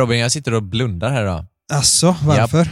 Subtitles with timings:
[0.00, 1.44] Robin, jag sitter och blundar här idag.
[1.72, 2.68] Alltså, varför?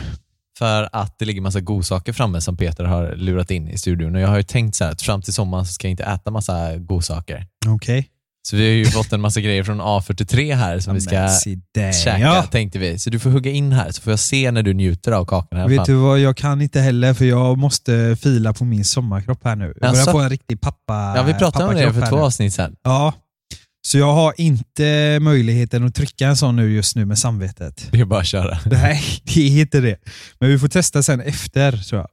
[0.58, 4.14] För att det ligger massa godsaker framme som Peter har lurat in i studion.
[4.14, 6.04] Och jag har ju tänkt så här att fram till sommaren så ska jag inte
[6.04, 7.46] äta massa godsaker.
[7.66, 8.08] Okej.
[8.42, 11.28] Så vi har ju fått en massa grejer från A43 här som vi ska
[12.04, 12.42] käka, ja.
[12.42, 12.98] tänkte vi.
[12.98, 15.66] Så du får hugga in här så får jag se när du njuter av kakorna.
[15.66, 19.56] Vet du vad, jag kan inte heller för jag måste fila på min sommarkropp här
[19.56, 19.64] nu.
[19.64, 20.12] Jag börjar Jaså?
[20.12, 22.76] få en riktig pappa Ja, vi pratade om det för två avsnitt sedan.
[22.82, 23.12] Ja.
[23.86, 27.88] Så jag har inte möjligheten att trycka en sån nu just nu med samvetet.
[27.92, 28.58] Det är bara att köra.
[28.66, 29.96] Nej, det är inte det.
[30.38, 32.08] Men vi får testa sen efter tror jag.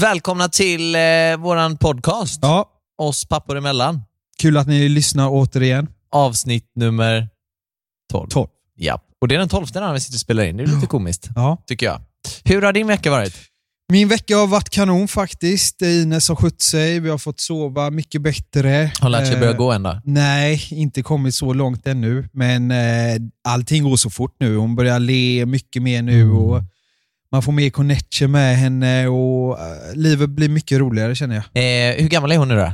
[0.00, 1.00] Välkomna till eh,
[1.38, 4.02] våran podcast, Ja, Oss pappor emellan.
[4.38, 5.88] kul att ni lyssnar återigen.
[6.12, 7.28] Avsnitt nummer
[8.12, 8.28] 12.
[8.28, 8.48] 12.
[8.76, 9.00] Ja.
[9.20, 10.56] Och det är den tolfte när vi sitter och spelar in.
[10.56, 11.62] Det är lite komiskt, Ja.
[11.66, 12.00] tycker jag.
[12.44, 13.34] Hur har din vecka varit?
[13.92, 15.82] Min vecka har varit kanon faktiskt.
[15.82, 18.90] Ines har skött sig, vi har fått sova mycket bättre.
[19.00, 20.00] Har lärt sig Eh, börja gå än då?
[20.04, 22.28] Nej, inte kommit så långt ännu.
[22.32, 23.16] Men eh,
[23.48, 24.56] allting går så fort nu.
[24.56, 26.36] Hon börjar le mycket mer nu Mm.
[26.36, 26.62] och
[27.32, 31.44] man får mer connection med henne och eh, livet blir mycket roligare känner jag.
[31.44, 32.72] Eh, hur gammal är hon nu då?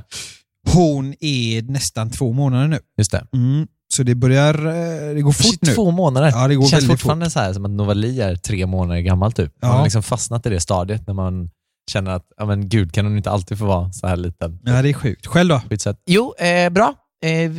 [0.73, 2.79] Hon är nästan två månader nu.
[2.99, 3.27] Just det.
[3.35, 3.67] Mm.
[3.95, 5.75] Så det börjar, eh, det går fort nu.
[5.75, 6.29] Två månader.
[6.35, 9.53] Ja, det går känns fortfarande så här som att Novali är tre månader gammal typ.
[9.63, 9.77] Man Ja.
[9.77, 11.51] har liksom fastnat i det stadiet när man
[11.91, 14.59] känner att, ja men gud, kan hon inte alltid få vara så här liten?
[14.65, 15.27] Ja, det är sjukt.
[15.27, 15.61] Själv då?
[16.07, 16.95] Jo, eh, bra.
[17.25, 17.51] Eh,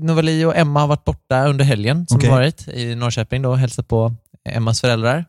[0.00, 2.30] Novali och Emma har varit borta under helgen som Okej.
[2.30, 4.14] varit i Norrköping och hälsat på
[4.48, 5.24] Emmas föräldrar.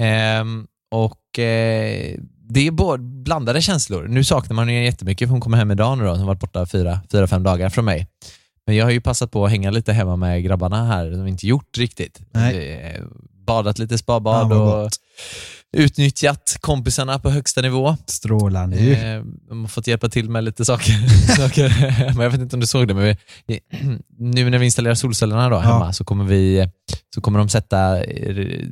[0.00, 2.16] Ehm, och eh,
[2.48, 4.06] det är både blandade känslor.
[4.08, 6.40] Nu saknar man henne jättemycket för hon kommer hem idag nu då, som har varit
[6.40, 8.06] borta fyra, fyra, fem dagar från mig.
[8.66, 11.30] Men jag har ju passat på att hänga lite hemma med grabbarna här, det vi
[11.30, 12.20] inte gjort riktigt.
[12.32, 12.72] Nej.
[12.72, 13.02] Eh,
[13.46, 14.92] Badat lite spabad Ja, och gott.
[15.76, 17.96] utnyttjat kompisarna på högsta nivå.
[18.06, 18.92] Strålande ju.
[18.92, 20.92] Eh, de har fått hjälpa till med lite saker.
[21.36, 21.74] saker.
[22.14, 23.16] men jag vet inte om du såg det, men
[23.46, 23.60] vi,
[24.18, 25.60] nu när vi installerar solcellerna då, Ja.
[25.60, 26.68] hemma så kommer, vi,
[27.14, 27.94] så kommer de sätta,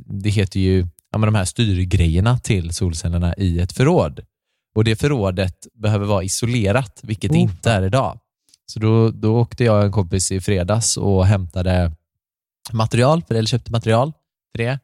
[0.05, 4.19] det heter ju ja, men de här styrgrejerna till solcellerna i ett förråd.
[4.75, 8.19] Och Det förrådet behöver vara isolerat, vilket det Oh, inte är idag.
[8.71, 11.91] Så då, då åkte jag och en kompis i fredags och hämtade
[12.71, 14.13] material, för eller köpte material
[14.57, 14.79] för det.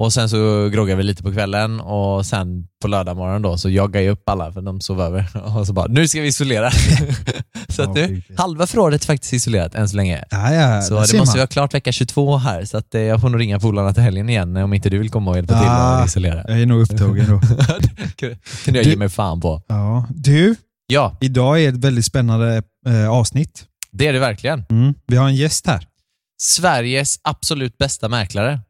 [0.00, 3.68] Och sen så groggade vi lite på kvällen och sen på lördag morgon då så
[3.70, 5.26] joggade jag upp alla för de sov över
[5.58, 6.70] och så bara, nu ska vi isolera.
[7.68, 10.24] så att Ja, nu, halva förrådet är faktiskt isolerat än så länge.
[10.30, 13.20] Ja, ja, Så det ser måste vara klart vecka 22 här så att eh, jag
[13.20, 15.68] får nog ringa polarna till helgen igen om inte du vill komma och hjälpa till
[15.68, 16.44] Ah, och isolera.
[16.48, 17.40] Jag är nog upptagen då.
[18.18, 18.34] Det
[18.64, 19.62] kunde jag Du- ge mig fan på.
[19.68, 20.06] Ja.
[20.10, 20.54] Du,
[20.86, 23.66] Ja, idag är ett väldigt spännande eh, avsnitt.
[23.90, 24.64] det är det verkligen.
[24.70, 24.94] Mm.
[25.06, 25.86] Vi har en gäst här.
[26.42, 28.60] Sveriges absolut bästa mäklare.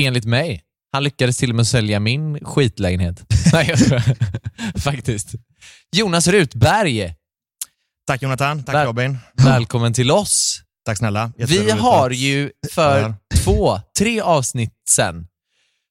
[0.00, 0.62] Enligt mig.
[0.92, 3.24] Han lyckades till och med sälja min skitlägenhet.
[3.52, 4.16] Nej, jag skojar.
[4.80, 5.28] Faktiskt.
[5.96, 7.14] Jonas Rutberg,
[8.06, 9.18] Tack Jonathan, tack Väl- Robin.
[9.32, 10.62] välkommen till oss.
[10.84, 11.32] Tack snälla.
[11.36, 15.26] Vi har ju för två, tre avsnitt sen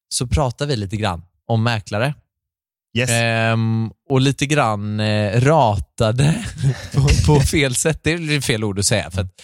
[0.10, 2.14] så pratade vi lite grann om mäklare.
[2.98, 3.10] Yes.
[3.10, 6.46] Ehm, och lite grann eh, ratade
[6.94, 8.00] på, på fel sätt.
[8.04, 9.12] Det är fel ord att säga.
[9.12, 9.42] För att,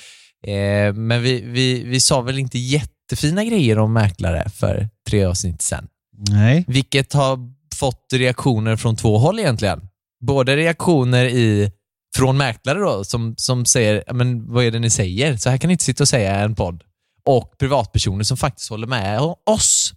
[0.48, 5.62] eh, men vi, vi, vi sa väl inte jättefina grejer om mäklare för tre avsnitt
[5.62, 5.88] sen.
[6.30, 6.66] Nej.
[6.68, 7.38] Vilket har
[7.76, 9.82] fått reaktioner från två håll egentligen.
[10.26, 11.72] Både reaktioner i,
[12.16, 15.38] från mäklare då, som, som säger "Ja, men vad är det ni säger?
[15.38, 16.84] Så här kan ni inte sitta och säga i en podd.
[17.26, 19.94] Och privatpersoner som faktiskt håller med oss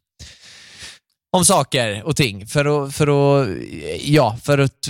[1.36, 3.48] om saker och ting för att, för att,
[4.00, 4.88] ja, för att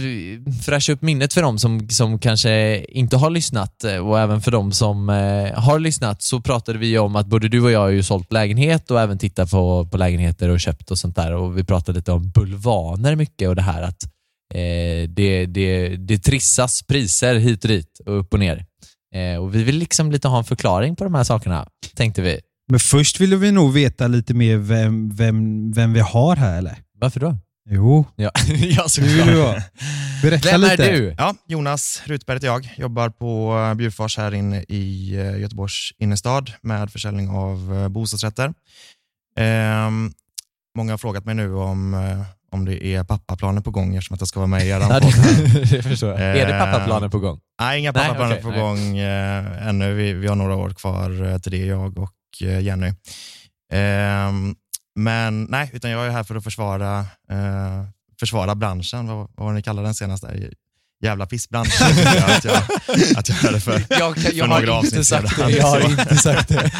[0.65, 4.51] fräscha upp minnet för dem som, som kanske inte har lyssnat eh, och även för
[4.51, 7.89] dem som eh, har lyssnat så pratade vi om att både du och jag har
[7.89, 11.59] ju sålt lägenhet och även tittat på, på lägenheter och köpt och sånt där och
[11.59, 14.05] vi pratade lite om bulvaner mycket och det här att
[14.55, 18.67] eh, det, det, det trissas priser hit och dit och upp och ner.
[19.15, 22.41] Eh, och vi vill liksom lite ha en förklaring på de här sakerna, tänkte vi.
[22.73, 26.77] Men först vill vi nog veta lite mer vem, vem, vem vi har här eller?
[26.99, 27.37] Varför då?
[27.71, 29.55] Jo, Ja, ja det vill vi ha.
[30.23, 30.91] Berätta Vem är lite.
[30.93, 31.15] du?
[31.19, 32.75] Ja, Jonas Rutberg heter jag.
[32.77, 38.55] Jobbar på eh, Bjurfors här inne i eh, Göteborgs innerstad med försäljning av eh, bostadsrätter.
[39.39, 40.13] Ehm,
[40.77, 42.23] många har frågat mig nu om, eh,
[42.53, 45.13] om det är pappaplaner på gång eftersom att jag ska vara med i er podd.
[45.71, 46.21] det, förstår jag.
[46.21, 47.41] Är det Eh, pappaplaner på gång?
[47.61, 48.61] Nej, inga Nej, pappaplaner okej, på nej.
[48.61, 49.95] gång eh, ännu.
[49.95, 52.09] Vi, vi har några år kvar eh, till det, jag och eh,
[52.41, 52.93] Jenny.
[53.73, 54.55] Ehm,
[54.97, 56.99] men nej, utan jag är här för att försvara,
[57.31, 57.85] eh,
[58.21, 59.07] försvara branschen.
[59.07, 60.23] Vad, vad var ni kallade den senast?
[60.23, 60.53] Där?
[61.05, 61.87] Jävla pissbranschen.
[62.27, 62.57] att, jag,
[63.17, 65.29] att jag är det för, Jag, kan- jag för några avsnitt sedan.
[65.51, 66.61] Jag har inte sagt det.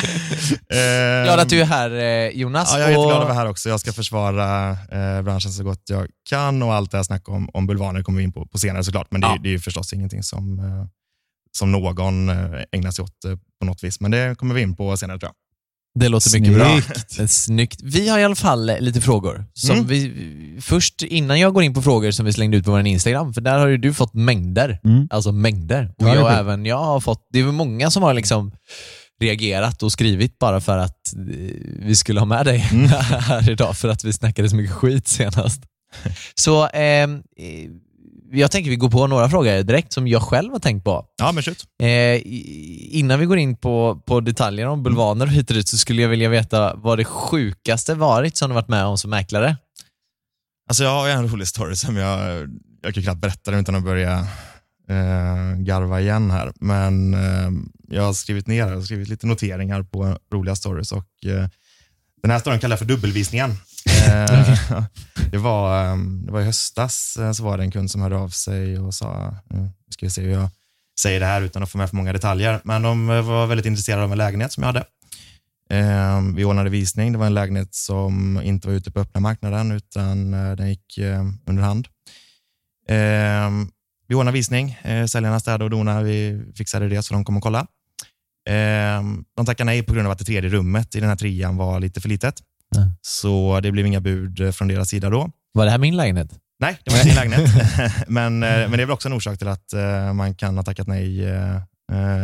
[0.75, 2.71] Ehm, Glad att du är här eh, Jonas.
[2.73, 3.69] Ja, jag är och- jätteglad att vara här också.
[3.69, 7.49] Jag ska försvara eh, branschen så gott jag kan och allt det här snacket om,
[7.53, 9.07] om bulvaner kommer vi in på, på senare såklart.
[9.11, 9.39] Men det, Ja.
[9.43, 10.87] det är ju förstås ingenting som, eh,
[11.53, 14.01] som någon eh, ägnar sig åt eh, på något vis.
[14.01, 15.35] Men det kommer vi in på senare tror jag.
[15.95, 16.81] Det låter mycket bra.
[16.81, 17.19] Snyggt.
[17.21, 17.81] Eh, Snyggt.
[17.83, 19.45] Vi har i alla fall eh, lite frågor.
[19.55, 19.87] Som Mm.
[19.87, 20.13] vi,
[20.61, 23.41] först innan jag går in på frågor som vi slängde ut på vår Instagram, för
[23.41, 24.81] där har ju du fått mängder.
[24.85, 25.09] Mm.
[25.11, 25.95] Alltså mängder.
[25.99, 28.53] Och Ja, jag, även jag har fått, det är många som har liksom
[29.21, 31.21] reagerat och skrivit bara för att eh,
[31.79, 32.87] vi skulle ha med dig Mm.
[33.21, 35.63] här idag för att vi snackade så mycket skit senast.
[36.35, 37.71] Så ehm, eh,
[38.33, 41.07] jag tänker vi går på några frågor direkt som jag själv har tänkt på.
[41.17, 41.65] Ja, men shoot.
[41.83, 42.21] Eh,
[42.99, 46.03] innan vi går in på, på detaljer om bulvaner och hit och dit så skulle
[46.03, 49.57] jag vilja veta vad det sjukaste varit som du varit med om som mäklare.
[50.69, 52.49] Alltså jag har en rolig story som jag,
[52.83, 54.27] jag kan knappt berätta den utan att börja
[54.89, 56.53] eh, garva igen här.
[56.61, 57.51] Men eh,
[57.89, 61.49] jag har skrivit ner, jag har skrivit lite noteringar på roliga stories och eh,
[62.23, 63.57] den här storyn kallar jag för dubbelvisningen.
[63.87, 64.85] Eh,
[65.31, 68.17] det, var, eh, det var i höstas eh, så var det en kund som hörde
[68.17, 70.49] av sig och sa, nu ska vi se hur jag
[71.01, 73.67] säger det här utan att få med för många detaljer, men de eh, var väldigt
[73.67, 74.85] intresserade av en lägenhet som jag hade.
[75.71, 77.13] Eh, vi ordnade visning.
[77.13, 80.99] Det var en lägenhet som inte var ute på öppna marknaden utan den gick
[81.47, 81.89] under hand.
[82.89, 83.51] Eh,
[84.09, 84.79] vi ordnade visning.
[85.09, 86.05] Säljarna städade och donade.
[86.05, 87.67] Vi fixade det så de kom och kolla.
[88.49, 89.03] Eh,
[89.37, 91.81] de tackade nej på grund av att det tredje rummet i den här trean var
[91.81, 92.43] lite för litet.
[92.75, 92.91] Nej.
[93.03, 95.31] Så det blev inga bud eh, från deras sida då.
[95.53, 96.31] Var det här min lägenhet?
[96.61, 97.51] Nej, det var inte din lägenhet.
[98.09, 100.65] men, eh, men det är väl också en orsak till att eh, man kan ha
[100.65, 101.27] tackat nej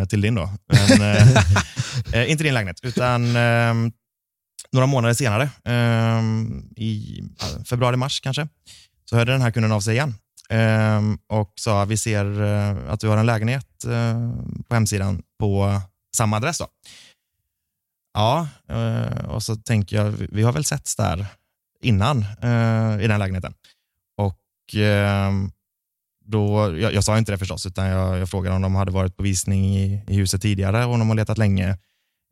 [0.09, 0.51] till din då.
[0.73, 1.27] Men,
[2.29, 3.75] inte din lägenhet, utan eh,
[4.73, 6.23] några månader senare, eh,
[6.77, 8.49] i ja, februari-mars kanske,
[9.05, 10.15] så hörde den här kunden av sig igen
[10.51, 12.41] eh, och sa vi ser
[12.89, 13.67] att du har en lägenhet
[14.69, 15.81] på hemsidan på
[16.17, 16.59] samma adress.
[16.59, 16.67] Då.
[18.19, 21.27] Ja, eh, och så tänker jag, vi- har väl setts där
[21.83, 23.55] innan eh, i den lägenheten.
[24.17, 25.33] Och eh,
[26.25, 29.17] då, jag, jag sa inte det förstås, utan jag, jag frågade om de hade varit
[29.17, 31.69] på visning i, i huset tidigare och de har letat länge.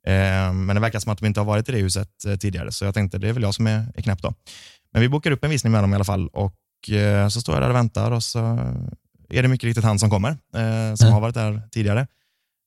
[0.06, 2.08] Eh, men det verkar som att de inte har varit i det huset
[2.40, 4.34] tidigare, så jag tänkte det är väl jag som är, är knäpp då.
[4.92, 7.54] Men vi bokar upp en visning med dem i alla fall och eh, så står
[7.54, 8.38] jag där och väntar och så
[9.28, 11.12] är det mycket riktigt han som kommer, eh, som Mm.
[11.12, 12.06] har varit där tidigare.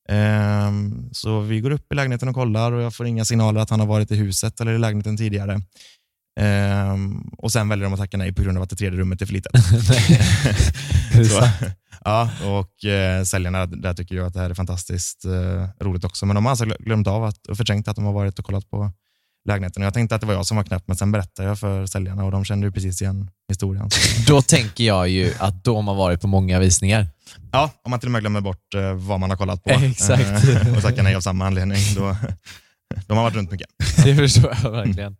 [0.09, 0.71] Eh,
[1.11, 3.79] så vi går upp i lägenheten och kollar och jag får inga signaler att han
[3.79, 5.61] har varit i huset eller i lägenheten tidigare.
[6.39, 9.21] Ehm, och sen väljer de att tacka nej på grund av att det tredje rummet
[9.21, 9.51] är för litet.
[11.29, 11.49] Så,
[12.05, 16.25] ja, och eh, säljarna där tycker jag att det här är fantastiskt eh, roligt också.
[16.25, 18.45] Men de har alltså glö- glömt av att, och förträngt att de har varit och
[18.45, 18.91] kollat på
[19.45, 19.83] lägenheten.
[19.83, 22.25] Jag tänkte att det var jag som var knäpp, men sen berättade jag för säljarna
[22.25, 23.89] och de kände ju precis igen historien.
[24.27, 27.07] Då tänker jag ju att de har varit på många visningar.
[27.51, 30.43] ja, om man till och med glömmer bort eh, vad man har kollat på Exakt.
[30.49, 32.15] eh, och tackar nej av samma anledning, då,
[33.07, 33.67] de har varit runt mycket.
[34.03, 35.15] Det förstår jag verkligen.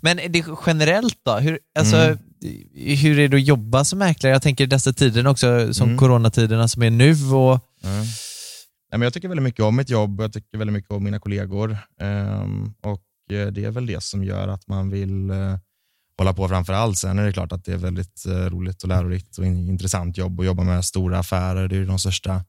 [0.00, 1.36] Men det generellt då?
[1.36, 1.96] Hur, alltså,
[2.42, 2.96] Mm.
[2.98, 4.32] hur är det att jobba som mäklare?
[4.32, 5.98] Jag tänker dessa tiden också, som Mm.
[5.98, 7.12] coronatiderna som är nu.
[7.34, 7.96] Och, Mm.
[8.92, 11.04] Nej, men jag tycker väldigt mycket om mitt jobb och jag tycker väldigt mycket om
[11.04, 11.78] mina kollegor.
[12.00, 13.00] Ehm, och
[13.30, 15.58] Det är väl det som gör att man vill eh,
[16.18, 16.98] hålla på framför allt.
[16.98, 20.16] Sen är det klart att det är väldigt eh, roligt och lärorikt och in, intressant
[20.16, 21.68] jobb att jobba med stora affärer.
[21.68, 22.44] Det är de största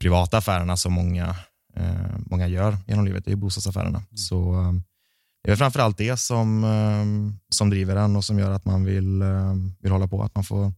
[0.00, 1.36] privata affärerna som många,
[1.76, 3.24] eh, många gör genom livet.
[3.24, 4.02] Det är bostadsaffärerna.
[4.14, 4.72] Så eh,
[5.44, 8.84] det är framför allt det som, eh, som driver en och som gör att man
[8.84, 10.22] vill, eh, vill hålla på.
[10.22, 10.72] Att man får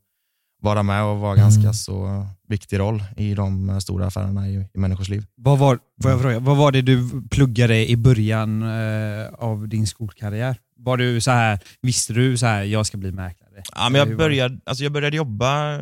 [0.63, 4.79] vara med och vara ganska så viktig roll i de eh, stora affärerna i, i
[4.79, 5.27] människors liv.
[5.37, 9.87] Vad var, får jag fråga, vad var det du pluggade i början eh, av din
[9.87, 10.57] skolkarriär?
[10.77, 13.63] Var du så här, visste du så här, jag ska bli mäklare?
[13.75, 15.73] Ja, men jag, började, alltså jag, började jobba,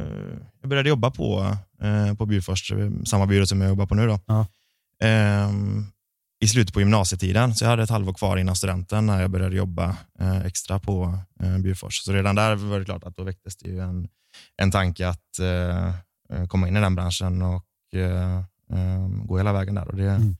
[0.61, 4.07] jag började jobba på, eh, på Bjurfors, eh, samma byrå som jag jobbar på nu.
[4.07, 4.21] Då.
[4.27, 4.47] Ja.
[5.03, 5.87] Ehm,
[6.41, 9.57] I slutet på gymnasietiden, så jag hade ett halvår kvar innan studenten när jag började
[9.57, 11.97] jobba eh, extra på eh, Bjurfors.
[12.05, 14.09] Så redan där var det klart att då väcktes det ju en,
[14.57, 15.89] en tanke att eh,
[16.33, 18.37] eh, komma in i den branschen och eh,
[18.73, 19.89] eh, gå hela vägen där.
[19.89, 20.37] Och det, Mm.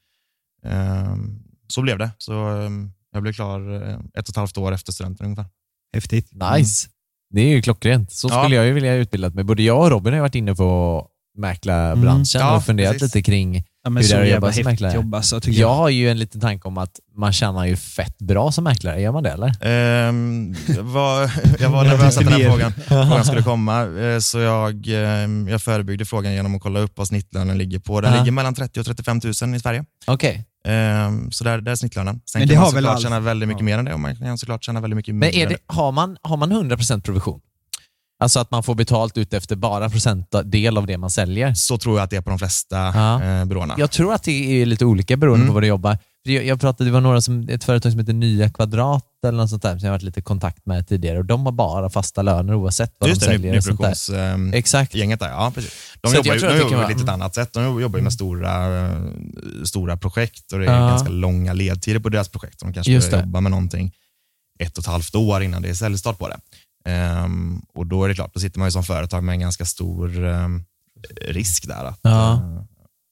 [0.65, 2.11] ehm, så blev det.
[2.19, 2.71] Så eh,
[3.13, 5.47] jag blev klar eh, ett och ett halvt år efter studenten ungefär.
[5.95, 6.31] Häftigt.
[6.57, 6.89] nice.
[7.31, 8.13] Det är ju klockrent.
[8.13, 8.43] Så Ja.
[8.43, 9.45] skulle jag ju vilja ha utbildat mig.
[9.45, 11.07] Både jag och Robin har varit inne på
[11.39, 12.49] mäklarbranschen Mm.
[12.53, 13.15] Ja, och funderat precis.
[13.15, 14.95] lite kring Ja, men Hur så är det att jävla jobba som häftigt mäklare?
[14.95, 15.75] jobb alltså, tycker Jag jag.
[15.75, 19.01] har ju en liten tanke om att man tjänar ju fett bra som mäklare.
[19.01, 19.53] Gör man det eller?
[19.67, 20.55] Ehm,
[20.93, 25.49] var, jag var nervös att den här frågan, frågan skulle komma, eh, så jag, ehm,
[25.49, 28.01] jag förebyggde frågan genom att kolla upp vad snittlönen ligger på.
[28.01, 28.19] Den Ja.
[28.19, 29.85] ligger mellan 30 och 35 000 i Sverige.
[30.07, 30.47] Okej.
[30.69, 32.21] Ehm, så där, där är snittlönen.
[32.33, 33.65] Sen Men det kan man har väl såklart all- tjäna väldigt mycket Ja.
[33.65, 36.17] mer än det och man kan såklart tjäna väldigt mycket Men mindre det, har, man,
[36.23, 37.41] har man 100% provision?
[38.21, 41.55] Alltså att man får betalt ut efter bara procentdel av det man säljer?
[41.55, 43.23] Så tror jag att det är på de flesta Ja.
[43.23, 43.75] eh, byråerna.
[43.79, 45.49] Jag tror att det är lite olika beroende Mm.
[45.49, 45.99] på vad du jobbar.
[46.23, 49.51] Jag, jag pratade, det var några som, ett företag som heter Nya Kvadrat eller något
[49.51, 51.91] sånt där, som jag har varit lite i kontakt med tidigare och de har bara
[51.91, 53.61] fasta löner oavsett vad Just de det, säljer.
[53.61, 53.89] sånt där.
[53.89, 54.93] nyproduktionsgänget Exakt.
[54.93, 55.29] där.
[55.29, 55.73] Ja, precis.
[56.01, 57.53] De Så jobbar ju, de det jobbar vara- lite ett annat sätt.
[57.53, 58.95] De jobbar med stora, eh,
[59.65, 60.89] stora projekt och det är Ja.
[60.89, 62.61] ganska långa ledtider på deras projekt.
[62.61, 63.29] De kanske Just börjar det.
[63.29, 63.93] jobba med någonting
[64.59, 66.37] ett och ett halvt år innan det är säljstart på det.
[66.91, 69.65] Ehm, och då är det klart, då sitter man ju som företag med en ganska
[69.65, 70.65] stor ehm,
[71.27, 71.85] risk där.
[71.85, 72.33] Att, Ja.
[72.35, 72.63] eh,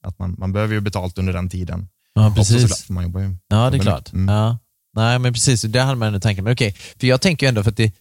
[0.02, 1.88] att man, man behöver ju betalt under den tiden.
[2.14, 2.60] Ja, Också precis.
[2.62, 3.36] såklart, för man jobbar ju.
[3.48, 4.12] Ja, det är klart.
[4.12, 4.34] Mm.
[4.34, 4.58] Ja.
[4.96, 5.62] Nej, men precis.
[5.62, 6.44] Det hade man ändå tanken.
[6.44, 7.92] Men okej, för jag tänker ju ändå för att det,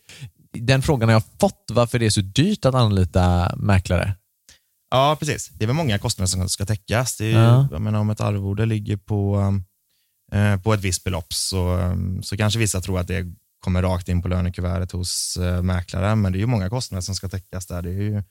[0.53, 4.13] den frågan har jag fått, varför det är så dyrt att anlita mäklare.
[4.91, 5.50] Ja, precis.
[5.50, 7.17] Det är väl många kostnader som ska täckas.
[7.17, 7.67] Det är ju, Ja.
[7.72, 9.38] jag menar, om ett arvode ligger på,
[10.34, 11.79] eh, på ett visst belopp så,
[12.24, 13.25] så kanske vissa tror att det
[13.67, 17.15] kommer rakt in på lönekuvertet hos eh, mäklare, men det är ju många kostnader som
[17.15, 17.81] ska täckas där.
[17.81, 18.24] Det är ju,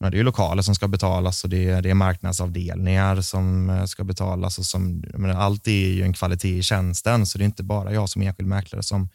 [0.00, 3.84] det är ju lokaler som ska betalas och det är, det är marknadsavdelningar som eh,
[3.84, 4.58] ska betalas.
[4.58, 7.92] Och som, menar, allt är ju en kvalitet i tjänsten, så det är inte bara
[7.92, 9.08] jag som enskild mäklare som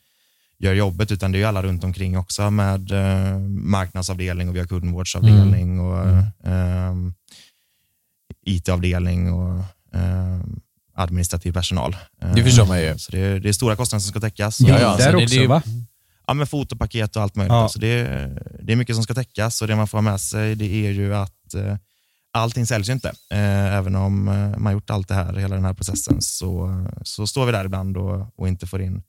[0.57, 4.59] gör jobbet, utan det är ju alla runt omkring också med eh, marknadsavdelning och vi
[4.59, 6.07] har kundvårdsavdelning och
[6.47, 6.95] eh,
[8.45, 9.57] IT-avdelning och
[9.93, 10.39] eh,
[10.95, 11.95] administrativ personal.
[12.35, 12.97] Det förstår man ju.
[12.97, 14.59] Så det är, det är stora kostnader som ska täckas.
[14.61, 15.61] Ja, ja, Där så det- också det va?
[16.27, 17.51] Ja, med fotopaket och allt möjligt.
[17.53, 17.63] Ja.
[17.63, 20.21] Alltså det, är, det är mycket som ska täckas och det man får ha med
[20.21, 21.75] sig det är ju att eh,
[22.33, 23.09] allting säljs ju inte.
[23.31, 26.85] Eh, även om eh, man har gjort allt det här, hela den här processen, så,
[27.03, 29.03] så står vi där ibland och, och inte får in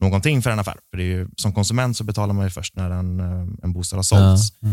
[0.00, 0.76] någonting för en affär.
[0.90, 3.72] För det är ju, som konsument så betalar man ju först när en, eh, en
[3.72, 4.52] bostad har sålts.
[4.62, 4.68] Eh,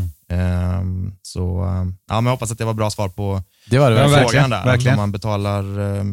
[1.21, 3.97] så eh, ja, men jag hoppas att det var bra svar på Det var det
[3.97, 4.11] Ja, väl?
[4.11, 4.57] verkligen, frågan där.
[4.59, 4.93] Att verkligen.
[4.93, 6.03] Om man betalar eh,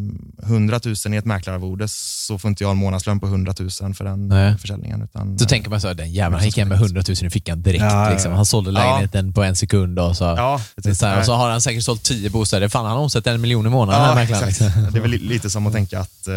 [0.42, 4.04] 100 000 i ett mäklararvode så får inte jag en månadslön på 100 000 för
[4.04, 4.58] den Nej.
[4.58, 5.02] försäljningen.
[5.02, 7.30] Utan, Så eh, tänker man så, den jäveln, han gick hem med 100 000 i
[7.30, 7.82] fickan direkt.
[7.84, 8.10] Ja, ja, ja.
[8.12, 8.32] Liksom.
[8.32, 10.98] Han sålde lägenheten på en sekund och så, Ja, precis.
[10.98, 12.68] så, här, och så har han säkert sålt tio bostäder.
[12.68, 14.00] Fan, han omsätter en miljon i månaden.
[14.00, 14.66] den här Ja, mäklaren, exakt.
[14.76, 14.92] liksom.
[14.92, 16.28] Det är väl li- lite som att tänka att,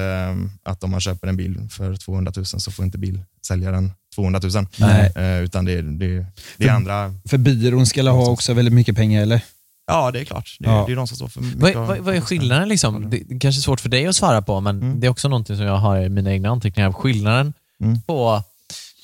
[0.63, 4.65] att om man köper en bil för 200 000 så får inte bilsäljaren 200 000.
[4.79, 5.11] Nej.
[5.15, 6.25] Eh, utan det, är- det,
[6.57, 7.13] det är andra...
[7.25, 9.41] För byrån ska ha också väldigt mycket pengar eller?
[9.87, 10.57] Ja, det är klart.
[10.59, 10.83] Det, Ja.
[10.87, 12.69] det är de som står för mycket Vad, av- vad, vad är skillnaden?
[12.69, 13.09] Liksom?
[13.09, 14.99] Det är kanske svårt för dig att svara på, men Mm.
[14.99, 16.91] det är också någonting som jag har i mina egna anteckningar.
[16.91, 18.01] Skillnaden Mm.
[18.01, 18.43] på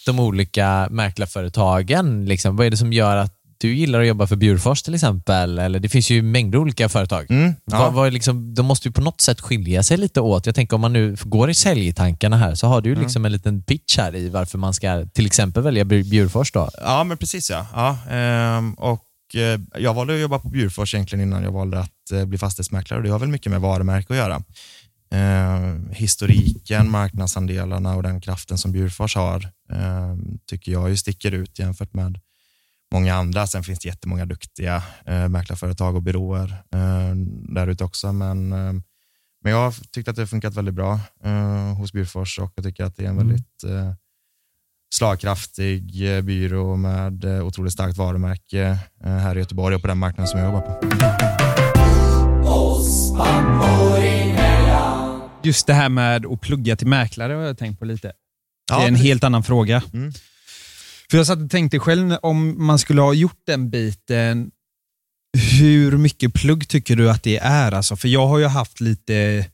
[0.05, 2.25] de olika mäklarföretagen.
[2.25, 2.55] Liksom.
[2.57, 5.59] Vad är det som gör att du gillar att jobba för Bjurfors till exempel?
[5.59, 7.25] Eller det finns ju mängder olika företag.
[7.31, 7.77] Mm, ja.
[7.79, 10.45] Vad, vad liksom, de måste ju på något sätt skilja sig lite åt.
[10.45, 13.03] Jag tänker om man nu går i säljtankarna här så har du ju Mm.
[13.03, 16.51] liksom en liten pitch här i varför man ska till exempel välja Bjur- Bjurfors.
[16.51, 16.69] Då.
[16.81, 17.67] Ja, men precis ja.
[17.73, 19.01] ja ehm, och
[19.35, 23.01] eh, jag valde att jobba på Bjurfors egentligen innan jag valde att eh, bli fastighetsmäklare
[23.01, 24.41] det har väl mycket med varumärke att göra.
[25.11, 30.15] Eh, historiken, marknadsandelarna och den kraften som Bjurfors har eh,
[30.49, 32.19] tycker jag ju sticker ut jämfört med
[32.91, 33.47] många andra.
[33.47, 37.15] Sen finns det jättemånga duktiga eh, mäklarföretag och byråer eh,
[37.55, 38.13] där ute också.
[38.13, 38.73] Men, eh,
[39.43, 42.65] men jag har tyckt att det har funkat väldigt bra eh, hos Bjurfors och jag
[42.65, 43.93] tycker att det är en väldigt eh,
[44.95, 49.97] slagkraftig eh, byrå med eh, otroligt starkt varumärke eh, här i Göteborg och på den
[49.97, 50.85] marknaden som jag jobbar på.
[55.43, 58.13] Just det här med att plugga till mäklare har jag tänkt på lite.
[58.71, 59.07] Ja, det är en precis.
[59.07, 59.83] helt annan fråga.
[59.93, 60.13] Mm.
[61.11, 64.51] För Jag satt och tänkte själv, om man skulle ha gjort den biten,
[65.59, 67.71] hur mycket plugg tycker du att det är?
[67.71, 69.45] Alltså, för jag har ju haft lite,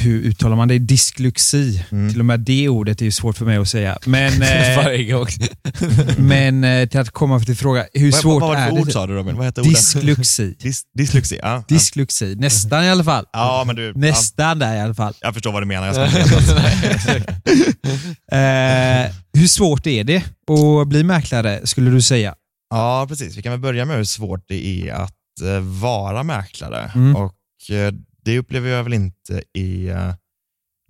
[0.00, 0.78] hur uttalar man det?
[0.78, 1.84] Dyslexi.
[1.90, 2.10] Mm.
[2.10, 3.98] Till och med det ordet är ju svårt för mig att säga.
[4.06, 5.26] Men, eh,
[6.18, 8.80] men eh, till att komma till fråga, hur Vad, svårt vad var det är det?
[8.80, 9.36] ord sa du Robin?
[9.36, 9.62] Vad heter?
[9.62, 10.56] Dyslexi.
[10.60, 11.48] Dis, dyslexi, ja.
[11.48, 11.64] ja.
[11.68, 12.34] Dyslexi.
[12.34, 13.26] Nästan i alla fall.
[13.32, 15.14] Ja, men du, ja, Nästan där i alla fall.
[15.20, 15.86] jag förstår vad du menar.
[15.86, 16.08] Jag
[18.32, 20.22] Eh, hur svårt är det
[20.82, 22.34] att bli mäklare, skulle du säga?
[22.70, 23.36] Ja, precis.
[23.36, 26.90] Vi kan väl börja med hur svårt det är att eh, vara mäklare.
[26.94, 27.16] Mm.
[27.16, 30.14] Och eh, Det upplever jag väl inte i eh,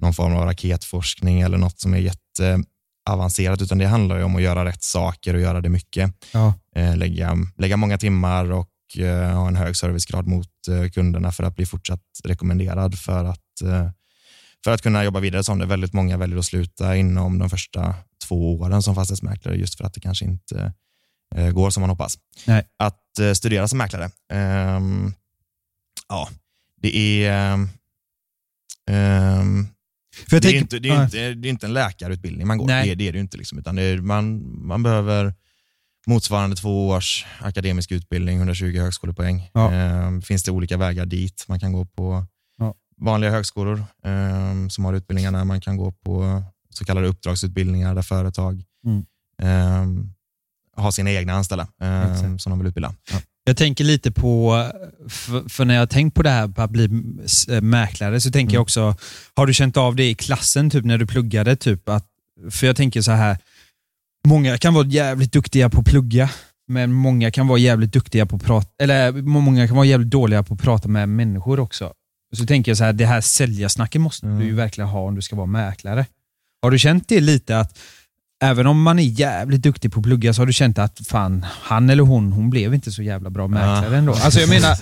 [0.02, 4.42] någon form av raketforskning eller något som är jätteavancerat, utan det handlar ju om att
[4.42, 6.14] göra rätt saker och göra det mycket.
[6.32, 6.54] Ja.
[6.76, 10.48] Eh, lägga, lägga många timmar och eh, ha en hög servicegrad mot
[10.94, 13.62] kunderna för att bli fortsatt rekommenderad för att,
[14.64, 15.66] för att kunna jobba vidare som det.
[15.66, 17.94] Väldigt många väljer att sluta inom de första
[18.24, 20.72] två åren som fastighetsmäklare just för att det kanske inte
[21.52, 22.18] går som man hoppas.
[22.46, 22.66] Nej.
[22.76, 25.12] Att studera som mäklare, ehm,
[26.08, 26.28] ja,
[26.80, 27.30] det är...
[28.86, 28.96] jag
[30.30, 32.66] det, är tänker- inte, det, är inte, det är inte en läkarutbildning man går.
[32.66, 32.88] Nej.
[32.88, 33.36] Det, det är det inte.
[33.36, 35.34] Liksom, utan är, man, man behöver
[36.06, 39.50] motsvarande två års akademisk utbildning, 120 högskolepoäng.
[39.54, 39.72] Ja.
[39.72, 41.44] Ehm, finns det olika vägar dit.
[41.48, 42.26] Man kan gå på
[42.58, 42.74] Ja.
[42.96, 45.44] vanliga högskolor ehm, som har utbildningarna.
[45.44, 49.04] Man kan gå på så kallade uppdragsutbildningar där företag Mm.
[49.42, 50.12] ehm,
[50.76, 52.94] har sina egna anställda ehm, som de vill utbilda.
[53.12, 53.20] Ja.
[53.44, 54.66] Jag tänker lite på,
[55.08, 56.84] för, för när jag har tänkt på det här på att bli
[57.48, 58.96] eh, mäklare så tänker jag också,
[59.34, 61.56] har du känt av det i klassen typ när du pluggade?
[61.56, 62.06] Typ, att,
[62.50, 63.38] för jag tänker så här,
[64.26, 66.30] många kan vara jävligt duktiga på att plugga,
[66.68, 70.42] men många kan vara jävligt duktiga på att prata, eller många kan vara jävligt dåliga
[70.42, 71.92] på att prata med människor också.
[72.36, 75.22] Så tänker jag så här, det här säljarsnacket måste du ju verkligen ha om du
[75.22, 76.06] ska vara mäklare.
[76.62, 77.78] Har du känt det lite att
[78.42, 81.46] Även om man är jävligt duktig på att plugga så har du känt att fan,
[81.62, 83.96] han eller hon, hon blev inte så jävla bra mäklare Ja.
[83.96, 84.12] ändå.
[84.12, 84.76] Alltså jag menar,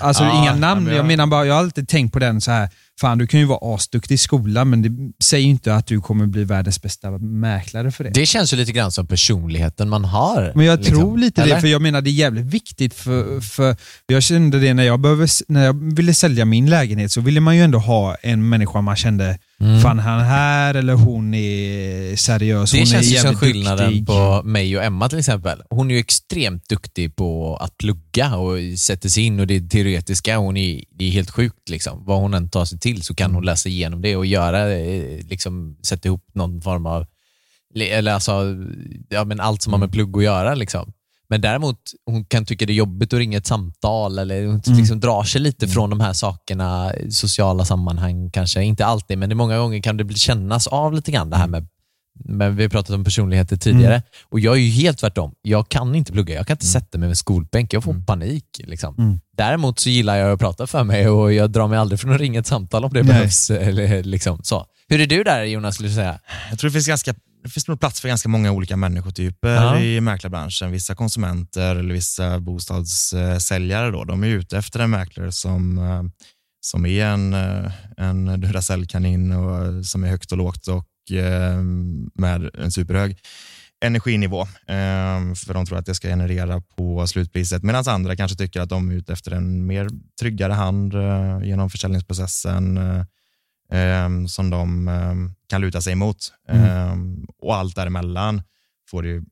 [0.00, 0.86] alltså Ja, inga namn.
[0.86, 2.68] jag- menar bara, jag har alltid tänkt på den så här.
[3.00, 6.00] Fan du kan ju vara asduktig i skolan men det säger ju inte att du
[6.00, 8.10] kommer bli världens bästa mäklare för det.
[8.10, 10.52] Det känns ju lite grann som personligheten man har.
[10.54, 10.96] Men jag liksom.
[10.98, 11.54] tror lite Eller?
[11.54, 15.00] det, för jag menar det är jävligt viktigt för, för jag kände det när jag,
[15.00, 18.80] behöver, när jag ville sälja min lägenhet så ville man ju ändå ha en människa
[18.80, 19.80] man kände, Mm.
[19.80, 24.06] fan han här eller hon är seriös, Det hon är känns ju som skillnaden duktig.
[24.06, 25.62] på mig och Emma till exempel.
[25.70, 30.36] Hon är ju extremt duktig på att plugga och sätter sig in och det teoretiska.
[30.36, 31.68] Hon är, det är helt sjukt.
[31.68, 32.04] Liksom.
[32.04, 33.34] Vad hon än tar sig till så kan Mm.
[33.34, 37.06] hon läsa igenom det och göra, eh, liksom, sätta ihop någon form av,
[37.74, 38.32] eller alltså,
[39.08, 39.86] ja, men allt som har Mm.
[39.86, 40.54] med plugg att göra.
[40.54, 40.92] Liksom.
[41.28, 44.78] Men däremot, hon kan tycka det är jobbigt att ringa ett samtal eller hon Mm.
[44.78, 48.62] liksom drar sig lite från de här sakerna, sociala sammanhang kanske.
[48.62, 51.66] Inte alltid, men många gånger kan det bli kännas av lite grann det här med
[52.24, 55.34] men vi har pratat om personligheter tidigare och jag är ju helt tvärtom.
[55.42, 58.44] Jag kan inte plugga, jag kan inte sätta mig med skolbänk, jag får panik.
[58.58, 58.94] Liksom.
[58.98, 59.20] Mm.
[59.36, 62.20] Däremot så gillar jag att prata för mig och jag drar mig aldrig från att
[62.20, 63.08] ringa ett samtal om det Nej.
[63.08, 63.50] behövs.
[63.50, 64.66] Eller, liksom, så.
[64.88, 66.18] Hur är du där Jonas, skulle du säga?
[66.50, 69.80] Jag tror det finns, ganska, det finns nog plats för ganska många olika människotyper Ja.
[69.80, 70.70] i mäklarbranschen.
[70.70, 76.02] Vissa konsumenter eller vissa bostadssäljare då, de är ute efter en mäklare som, eh,
[76.60, 81.62] som är en, eh, en Duracell-kanin och som är högt och lågt och eh,
[82.14, 83.18] med en superhög
[83.84, 84.40] energinivå.
[84.42, 87.62] eh, För de tror att det ska generera på slutpriset.
[87.62, 89.88] Medan andra kanske tycker att de är ute efter en mer
[90.20, 93.04] tryggare hand eh, genom försäljningsprocessen eh,
[93.80, 96.32] eh, som de kan luta sig emot.
[96.48, 96.94] Eh,
[97.38, 98.42] och allt däremellan
[98.90, 99.24] får det,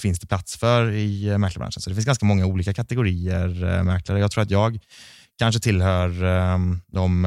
[0.00, 1.82] finns det plats för i eh, mäklarbranschen.
[1.82, 4.18] Så det finns ganska många olika kategorier mäklare.
[4.20, 4.78] Jag tror att jag
[5.38, 6.08] kanske tillhör
[6.86, 7.22] de,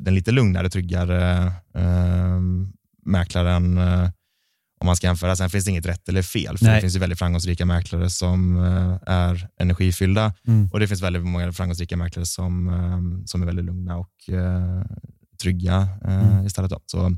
[0.00, 2.40] den lite lugnare, tryggare eh,
[3.06, 4.10] mäklaren eh,
[4.80, 5.36] om man ska jämföra.
[5.36, 6.74] Sen finns det inget rätt eller fel, för Nej.
[6.74, 10.68] det finns ju väldigt framgångsrika mäklare som eh, är energifyllda Mm.
[10.72, 14.82] och det finns väldigt många framgångsrika mäklare som, eh, som är väldigt lugna och eh,
[15.42, 16.46] trygga eh, Mm.
[16.46, 16.70] istället.
[16.70, 16.80] Då.
[16.86, 17.16] Så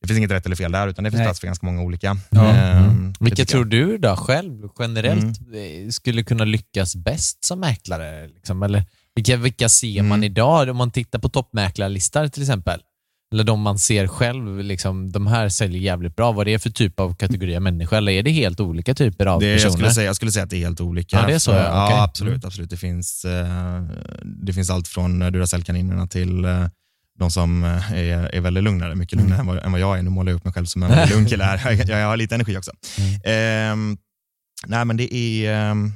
[0.00, 1.26] det finns inget rätt eller fel där, utan det finns Nej.
[1.26, 2.16] plats för ganska många olika.
[2.30, 2.50] Ja.
[2.56, 3.12] Eh, Mm.
[3.20, 8.28] Vilka tror du då själv generellt eh, skulle kunna lyckas bäst som mäklare?
[8.28, 8.62] Liksom?
[8.62, 10.24] Eller vilka, vilka ser man Mm.
[10.24, 10.68] idag?
[10.68, 12.80] Om man tittar på toppmäklarlistor till exempel.
[13.32, 16.32] Eller de man ser själv, liksom, de här säljer jävligt bra.
[16.32, 17.96] Vad det är för typ av kategori av människa?
[17.96, 19.72] Eller är det helt olika typer av Det, jag, personer?
[19.72, 21.16] skulle säga, jag skulle säga att det är helt olika.
[21.20, 21.84] Ja, det är så, ja.
[21.86, 21.98] Okej.
[21.98, 22.34] absolut.
[22.34, 22.46] Mm.
[22.46, 22.70] absolut.
[22.70, 23.82] Det, finns, eh,
[24.46, 26.66] det finns allt från Duracell-kaninerna till eh,
[27.18, 30.02] de som eh, är, är väldigt lugnare, mycket lugnare än, vad, än vad jag är.
[30.02, 31.72] Nu målar jag upp mig själv som en lugn kille här.
[31.72, 32.70] Jag, jag har lite energi också.
[33.24, 33.96] Ehm,
[34.66, 35.52] nej, men det är...
[35.70, 35.92] ehm,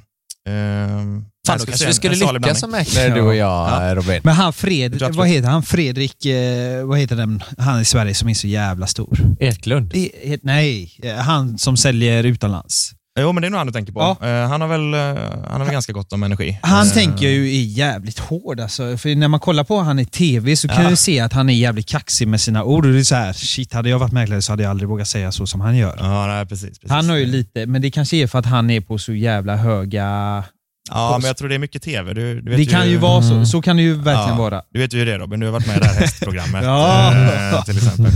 [0.48, 3.94] ehm, Fan, då kanske vi skulle lyckas som mäklare du och jag, Ja.
[3.94, 4.20] Robin.
[4.24, 5.62] Men han Fredrik, vad heter han?
[5.62, 7.42] Fredrik, eh, vad heter den?
[7.58, 9.18] Han i Sverige som är så jävla stor.
[9.40, 9.94] Eklund.
[10.42, 12.92] Nej, eh, han som säljer utomlands.
[13.20, 14.16] Jo, men det är nog han du tänker på.
[14.20, 14.26] Ja.
[14.28, 16.58] Eh, han har väl, eh, han har väl ganska gott om energi.
[16.62, 18.96] Han Eh, tänker ju är jävligt hård alltså.
[18.98, 20.82] För när man kollar på han i TV så kan Ja.
[20.82, 22.86] jag ju se att han är jävligt kaxig med sina ord.
[22.86, 25.08] Och det är så här, shit, hade jag varit mäklare så hade jag aldrig vågat
[25.08, 25.96] säga så som han gör.
[25.98, 26.90] Ja, nej, precis, precis.
[26.90, 29.56] Han har ju lite, men det kanske är för att han är på så jävla
[29.56, 30.44] höga...
[30.90, 32.14] Ja, men jag tror det är mycket tv.
[32.14, 33.44] Du, du vet Det kan ju vara så.
[33.46, 34.34] Så kan det ju verkligen Ja.
[34.38, 34.62] vara.
[34.72, 36.64] Du vet ju hur det är Robin, du har varit med i det här hästprogrammet.
[36.64, 37.12] Ja.
[37.14, 38.12] eh, till exempel.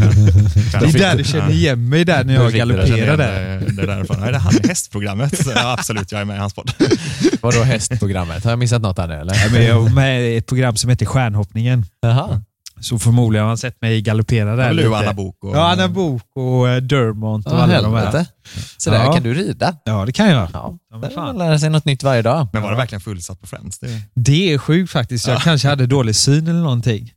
[0.80, 3.60] Det är där du känner igen mig där när jag det där, galopperar det, där.
[3.60, 4.16] det, det är därifrån.
[4.20, 5.46] Ja, är det han i hästprogrammet?
[5.54, 6.70] Ja, absolut, jag är med i hans podd.
[7.40, 8.44] Vadå hästprogrammet?
[8.44, 9.34] Har jag missat något här nu eller?
[9.34, 11.84] Ja, men jag var med i ett program som heter Stjärnhoppningen.
[12.02, 12.40] Jaha.
[12.80, 15.72] Så förmodligen har han sett mig galoppera Det där du och Anna Bok och, Ja,
[15.72, 18.26] Anna Bok och eh, Dermont och Ja, alla de här.
[18.76, 19.12] Så där Ja.
[19.12, 19.76] kan du rida.
[19.84, 20.42] Ja, det kan jag.
[20.42, 21.24] Ja, Ja, men där får fan.
[21.26, 22.48] man lära sig något nytt varje dag.
[22.52, 23.78] Men var det verkligen fullsatt på Friends?
[23.78, 25.26] Det, Det är sjukt faktiskt.
[25.26, 27.12] Jag kanske hade dålig syn eller någonting.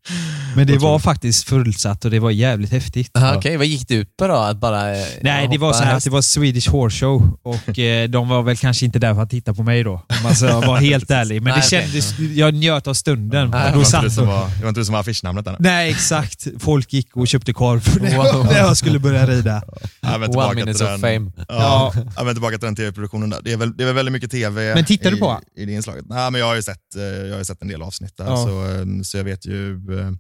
[0.56, 3.18] Men det var faktiskt fullsatt och det var jävligt häftigt.
[3.18, 4.36] Aha, Okej, vad gick det ut på då?
[4.36, 7.80] Att bara eh, Nej, det var så här att det var Swedish Horse Show och
[7.80, 9.92] eh, de var väl kanske inte där för att titta på mig då.
[9.94, 11.42] Om man ska vara helt ärlig.
[11.42, 13.50] Men Nej, det kändes, jag njöt av stunden.
[13.50, 15.56] Nej, Det var, inte satt var, det var inte du som var affischnamnet än?
[15.60, 16.48] Nej, exakt.
[16.60, 18.26] Folk gick och köpte korv när Wow.
[18.26, 19.62] jag, när jag skulle börja rida.
[20.02, 21.32] Ja, men One till of den- fame.
[21.48, 22.24] Ja, ja.
[22.24, 23.40] men tillbaka till den tv-produktionen där.
[23.44, 25.40] Det är, väl, det är väl väldigt mycket tv Men tittar du i, på?
[25.56, 26.06] i det inslaget.
[26.10, 28.26] Nej, men jag har ju sett, eh, jag har ju sett en del avsnitt där,
[28.26, 28.38] Ja.
[28.46, 29.74] så, eh, så jag vet ju...
[30.00, 30.12] eh,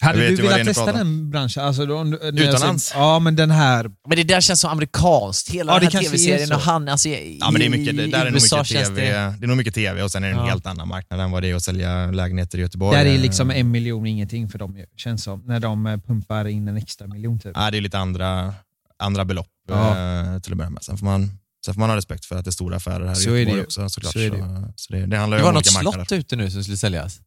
[0.00, 1.62] Hade du velat testa den branschen?
[1.64, 2.84] Alltså, då, Utomlands?
[2.84, 3.90] säger- Ja, men den här...
[4.08, 6.54] Men det där känns så amerikanskt, hela Ja, den här tv-serien så.
[6.54, 8.72] och han, alltså, i, Ja, men det är mycket, det, där är nog USA mycket
[8.72, 9.34] känns TV, det...
[9.38, 9.44] det...
[9.44, 10.46] är nog mycket TV och sen är det en Ja.
[10.46, 12.98] helt annan marknad än vad det är att sälja lägenheter i Göteborg.
[12.98, 15.42] Där är liksom en miljon ingenting för dem känns som.
[15.46, 17.52] När de pumpar in en extra miljon typ.
[17.54, 18.54] Ja, det är lite andra,
[18.98, 19.46] andra belopp.
[19.74, 20.82] Eh, till att börja med.
[20.82, 21.30] Sen får, man,
[21.64, 23.34] sen får man ha respekt för att det är stora affärer här Så är i
[23.34, 23.64] det Göteborg ju.
[23.64, 24.12] också såklart.
[24.12, 24.38] Så är det.
[24.38, 26.20] Så, så det, det handlar Det ju var om något olika slott marknader.
[26.20, 27.20] ute nu som skulle säljas.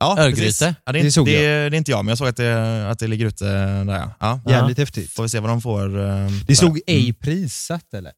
[0.00, 0.74] Ja, Örgryte.
[0.84, 1.72] Ja, det, är Det såg det, jag.
[1.72, 3.44] det är inte jag, men jag såg att det, att det ligger ute
[3.84, 4.10] där ja.
[4.20, 4.40] ja.
[4.52, 5.10] Jävligt häftigt.
[5.12, 6.00] Får vi se vad de får.
[6.08, 8.12] eh, Det stod för ej prissatt eller?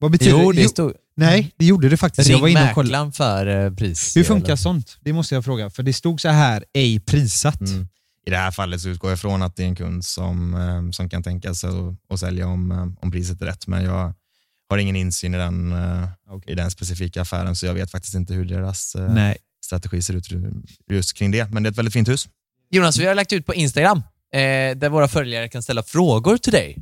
[0.00, 0.68] Vad betyder Jo, det?
[0.68, 0.92] stod...
[1.16, 2.30] Nej, det gjorde det faktiskt.
[2.30, 3.04] jag var Ring inne och kollade.
[3.06, 3.12] mäklaren
[3.46, 4.16] för eh, pris.
[4.16, 4.96] Hur funkar sånt?
[5.00, 5.70] Det måste jag fråga.
[5.70, 7.60] För det stod så här, ej prissatt.
[7.60, 7.88] Mm.
[8.28, 10.90] I det här fallet så utgår jag ifrån att det är en kund som, eh,
[10.90, 14.14] som kan tänka sig att, att sälja om, eh, om priset är rätt, men jag
[14.70, 16.52] har ingen insyn i den, eh, Okej.
[16.52, 19.36] i den specifika affären, så jag vet faktiskt inte hur deras Nej.
[19.64, 20.28] strategi ser ut
[20.90, 21.50] just kring det.
[21.52, 22.28] Men det är ett väldigt fint hus.
[22.70, 23.98] Jonas, vi har lagt ut på Instagram,
[24.32, 24.40] eh,
[24.76, 26.76] där våra följare kan ställa frågor till dig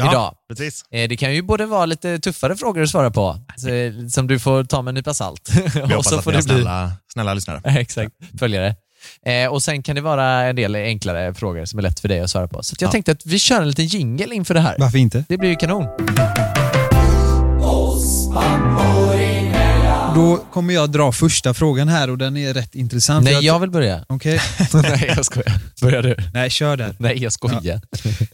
[0.00, 0.34] idag.
[0.48, 0.84] precis.
[0.90, 4.26] Eh, det kan ju både vara lite tuffare frågor att svara på, så, eh, som
[4.26, 5.50] du får ta med en nypa salt.
[5.54, 6.54] Vi och hoppas så att får ni har bli...
[6.54, 7.60] snälla, snälla lyssnare.
[7.80, 8.76] Exakt, följare.
[9.26, 12.20] Eh, och sen kan det vara en del enklare frågor som är lätt för dig
[12.20, 12.62] att svara på.
[12.62, 12.92] Så jag Ja.
[12.92, 14.76] tänkte att vi kör en liten jingle inför det här.
[14.78, 15.24] Varför inte?
[15.28, 15.86] Det blir ju kanon.
[20.14, 23.24] Då kommer jag dra första frågan här och den är rätt intressant.
[23.24, 24.04] Nej, Jag- vill börja.
[24.08, 24.40] Okej.
[24.74, 25.52] Nej, jag skojar.
[25.80, 26.16] Börja du.
[26.34, 26.94] Nej, kör där.
[26.98, 27.80] Nej, jag skojar.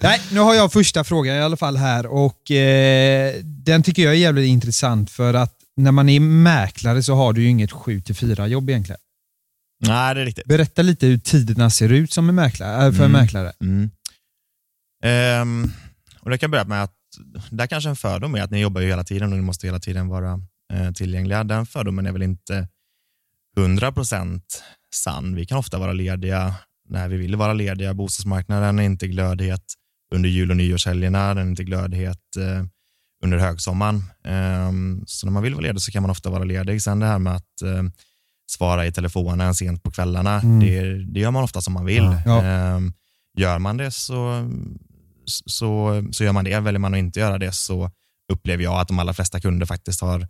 [0.01, 4.13] Nej, nu har jag första frågan i alla fall här och eh, den tycker jag
[4.13, 8.47] är jävligt intressant för att när man är mäklare så har du ju inget 7-4
[8.47, 9.01] jobb egentligen.
[9.87, 10.47] Nej, det är riktigt.
[10.47, 13.13] Berätta lite hur tiderna ser ut som en mäklare, äh, för en Mm.
[13.23, 13.53] mäklare.
[13.61, 13.91] Mm.
[15.05, 15.71] Ehm,
[16.21, 16.95] och det kan börja med att
[17.51, 19.79] där kanske en fördom är att ni jobbar ju hela tiden och ni måste hela
[19.81, 20.41] tiden vara
[20.73, 21.45] eh, tillgängliga.
[21.45, 22.69] Den fördomen är väl inte
[23.57, 24.43] 100%
[24.95, 25.35] sann.
[25.35, 26.55] Vi kan ofta vara lediga
[26.89, 27.95] när vi vill vara lediga.
[27.95, 29.63] Bostadsmarknaden är inte glödhet
[30.15, 31.35] under jul och nyårshelgerna.
[31.35, 32.65] Den är inte glödhet eh,
[33.25, 34.03] under högsommaren.
[34.25, 36.83] Ehm, så när man vill vara ledig så kan man ofta vara ledig.
[36.83, 37.83] Sen det här med att eh,
[38.51, 40.61] svara i telefonen sent på kvällarna, Mm.
[40.61, 42.17] det, det gör man ofta som man vill.
[42.27, 42.43] Ja.
[42.43, 42.93] Ehm,
[43.39, 44.49] gör man det så,
[45.27, 46.61] så, så gör man det.
[46.61, 47.91] Väljer man att inte göra det så
[48.33, 50.27] upplever jag att de allra flesta kunder faktiskt har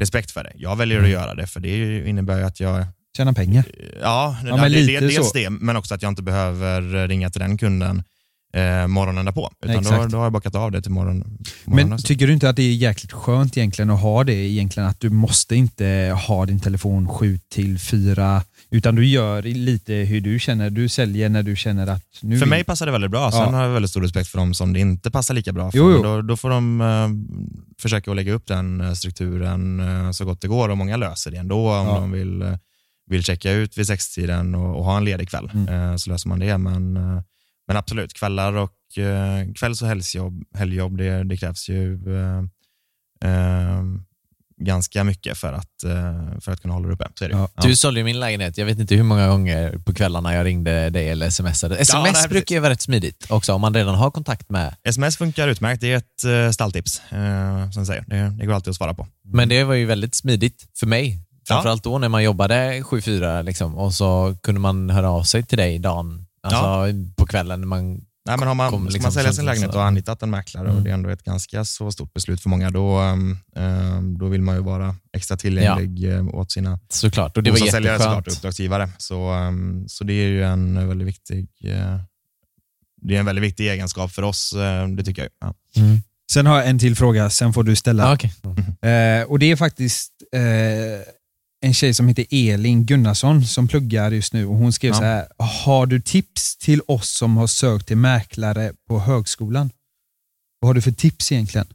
[0.00, 0.52] respekt för det.
[0.54, 1.06] Jag väljer Mm.
[1.10, 3.64] att göra det för det innebär ju att jag Tjäna pengar.
[4.02, 5.32] Ja, Ja, det, men det, dels så.
[5.34, 8.02] det, men också att jag inte behöver ringa till den kunden
[8.52, 9.50] eh, morgonen därpå.
[9.64, 10.10] Utan då, Exakt.
[10.12, 11.18] då har jag bockat av det till morgon,
[11.64, 11.88] morgonen.
[11.90, 14.88] Men tycker du inte att det är jäkligt skönt egentligen att ha det egentligen?
[14.88, 20.20] Att du måste inte ha din telefon 7 till 4 utan du gör lite hur
[20.20, 20.70] du känner.
[20.70, 23.30] Du säljer när du känner att nu för mig passar det väldigt bra.
[23.32, 23.46] Sen Ja.
[23.50, 25.78] har jag väldigt stor respekt för dem som det inte passar lika bra för.
[25.78, 26.02] Jo, jo.
[26.02, 27.08] Då, då får de eh,
[27.82, 31.30] försöka att lägga upp den eh, strukturen eh, så gott det går och många löser
[31.30, 31.94] det ändå om Ja.
[31.94, 32.54] de vill, eh,
[33.10, 35.50] vill checka ut vid sextiden och, och ha en ledig kväll.
[35.54, 35.90] Mm.
[35.90, 36.58] Eh, så löser man det.
[36.58, 37.22] Men, eh,
[37.70, 42.38] men absolut, kvällar och eh, kvälls och helgjobb, helgjobb det, det krävs ju eh,
[43.30, 43.82] eh,
[44.60, 47.08] ganska mycket för att, eh, för att kunna hålla det uppe.
[47.14, 47.30] Så det.
[47.30, 47.48] Ja.
[47.54, 47.62] Ja.
[47.62, 48.58] Du sålde ju min lägenhet.
[48.58, 51.76] Jag vet inte hur många gånger på kvällarna jag ringde dig eller smsade.
[51.76, 52.28] Sms precis.
[52.28, 54.74] brukar ju vara rätt smidigt också om man redan har kontakt med.
[54.84, 55.80] Sms funkar utmärkt.
[55.80, 58.04] Det är ett eh, stalltips, eh, som säger.
[58.06, 59.06] Det, det går alltid att svara på.
[59.24, 61.18] Men det var ju väldigt smidigt för mig.
[61.48, 65.58] Framförallt då när man jobbade 7-4 liksom, och så kunde man höra av sig till
[65.58, 69.12] dig dagen, alltså på kvällen när man Nej, men har man, Kom ska liksom man
[69.12, 70.84] sälja sin lägenhet och har anlitat en mäklare och Mm.
[70.84, 74.42] det är ändå ett ganska så stort beslut för många, då, ehm, ehm, då vill
[74.42, 77.36] man ju vara extra tillgänglig eh, åt sina såklart.
[77.36, 78.88] Och det var bostadssäljare såklart, och uppdragsgivare.
[78.98, 82.00] Så, ehm, så det är ju en väldigt viktig eh,
[83.02, 85.30] det är en väldigt viktig egenskap för oss, eh, det tycker jag.
[85.40, 85.54] Ja.
[86.32, 88.02] Sen har jag en till fråga, sen får du ställa.
[88.02, 88.32] Ja, okej.
[88.92, 90.40] Eh, och Det är faktiskt eh,
[91.60, 94.98] en tjej som heter Elin Gunnarsson som pluggar just nu och hon skrev Ja.
[94.98, 95.26] så här.
[95.64, 99.70] Har du tips till oss som har sökt till mäklare på högskolan?
[100.60, 101.66] Vad har du för tips egentligen?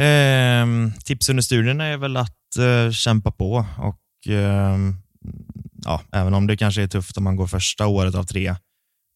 [0.00, 4.96] Ehm, tips under studierna är väl att eh, kämpa på och ehm,
[5.84, 8.54] ja, även om det kanske är tufft om man går första året av tre,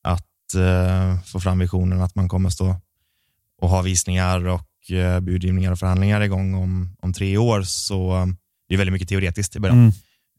[0.03, 2.77] att eh, få fram visionen att man kommer stå
[3.61, 7.63] och ha visningar och uh, budgivningar och förhandlingar igång om, om tre år.
[7.63, 8.27] Så eh,
[8.69, 9.93] det är väldigt mycket teoretiskt i början.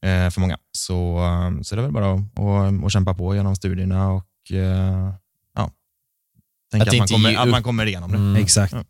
[0.04, 0.26] Mm.
[0.26, 0.58] eh, för många.
[0.72, 4.52] Så, eh, så det är väl bara att, att, att kämpa på genom studierna och
[4.52, 5.14] eh,
[5.56, 5.72] ja,
[6.72, 8.18] tänka Att att, man kommer, att man kommer igenom det.
[8.18, 8.36] Mm.
[8.36, 8.74] Exakt.
[8.74, 8.84] Ja.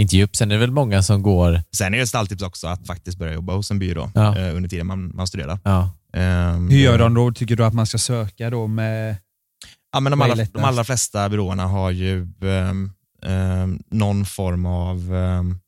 [0.00, 0.36] Inte ge upp.
[0.36, 1.62] Sen är det väl många som går...
[1.76, 4.38] Sen är det ett stalltips också att faktiskt börja jobba hos en byrå Ja.
[4.38, 5.58] eh, under tiden man, man studerar.
[5.64, 5.90] Ja.
[6.12, 7.32] Ehm, Hur gör de då?
[7.32, 9.16] Tycker du att man ska söka då med...
[9.92, 15.14] Ja, men de, allra, de allra flesta byråerna har ju ehm, ehm, någon form av...
[15.14, 15.58] ehm,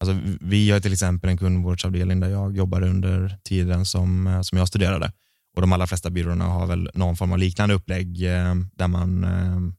[0.00, 4.58] alltså, vi har till exempel en kundvårdsavdelning där jag jobbade under tiden som, eh, som
[4.58, 5.12] jag studerade.
[5.56, 9.24] Och De allra flesta byråerna har väl någon form av liknande upplägg ehm, där man,
[9.24, 9.74] ehm,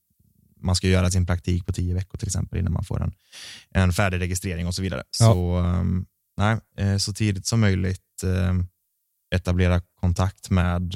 [0.61, 3.13] man ska göra sin praktik på tio veckor till exempel innan man får en,
[3.69, 5.03] en färdig registrering och så vidare.
[5.19, 5.25] Ja.
[5.25, 5.63] Så,
[6.37, 8.01] nej, eh, så tidigt som möjligt
[9.35, 10.95] etablera kontakt med,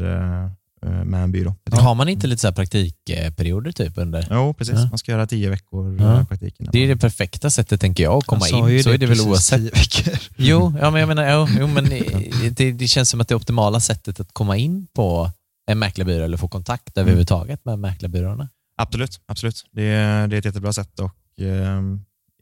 [0.85, 1.55] eh, eh, med en byrå.
[1.71, 4.27] Har man inte lite så här praktikperioder typ under?
[4.31, 4.75] Jo, precis.
[4.75, 4.87] Ja.
[4.89, 6.17] Man ska göra tio veckor Ja.
[6.17, 6.25] ja.
[6.25, 6.55] praktik.
[6.71, 8.83] Det är det perfekta sättet tänker jag att komma Jag in.
[8.83, 9.59] Så är det väl oavsett.
[9.59, 10.19] tio veckor.
[10.37, 11.85] Jo, ja, men jag menar, jo, jo, men
[12.55, 15.31] det, det känns som att det optimala sättet att komma in på
[15.71, 18.49] en mäklarbyrå eller få kontakt överhuvudtaget med mäklarbyråerna.
[18.77, 19.63] Absolut, absolut.
[19.71, 21.81] Det är, det är ett jättebra sätt och eh,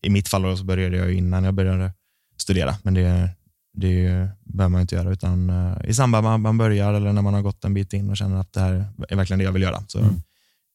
[0.01, 1.91] i mitt fall då så började jag ju innan jag började
[2.37, 3.29] studera, men det,
[3.73, 7.21] det behöver man inte göra utan eh, i samband med att man börjar eller när
[7.21, 9.51] man har gått en bit in och känner att det här är verkligen det jag
[9.51, 10.21] vill göra så Mm.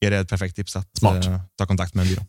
[0.06, 1.26] är det ett perfekt tips att Smart.
[1.26, 2.22] eh, ta kontakt med en byrå.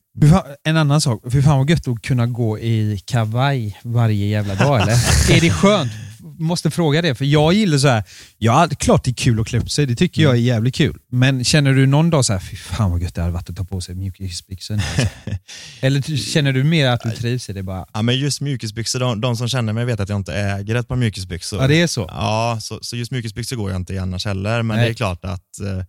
[0.43, 4.55] Fy En annan sak, för fan vad gött att kunna gå i kavaj varje jävla
[4.55, 4.93] dag eller?
[5.37, 5.91] är det skönt?
[6.39, 8.03] Måste fråga det, för jag gillar så här.
[8.37, 10.97] ja klart det är kul att klä upp sig, det tycker jag är jävligt kul.
[11.11, 13.55] Men känner du någon dag så här, fy fan vad gött det hade varit att
[13.55, 15.07] ta på sig mjukisbyxor nu, alltså.
[15.81, 17.85] Eller känner du mer att du trivs i det bara?
[17.93, 20.87] Ja, men just mjukisbyxor, de, de som känner mig vet att jag inte äger ett
[20.87, 21.61] par mjukisbyxor.
[21.61, 22.05] Ja det är så?
[22.07, 24.85] Ja, så, så just mjukisbyxor går jag inte i annars heller, men Nej.
[24.85, 25.83] det är klart att eh,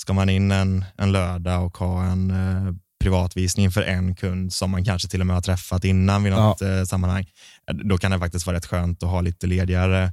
[0.00, 4.70] ska man in en, en lördag och ha en eh, privatvisning för en kund som
[4.70, 7.26] man kanske till och med har träffat innan vid något eh, sammanhang,
[7.70, 10.12] eh, då kan det faktiskt vara rätt skönt att ha lite ledigare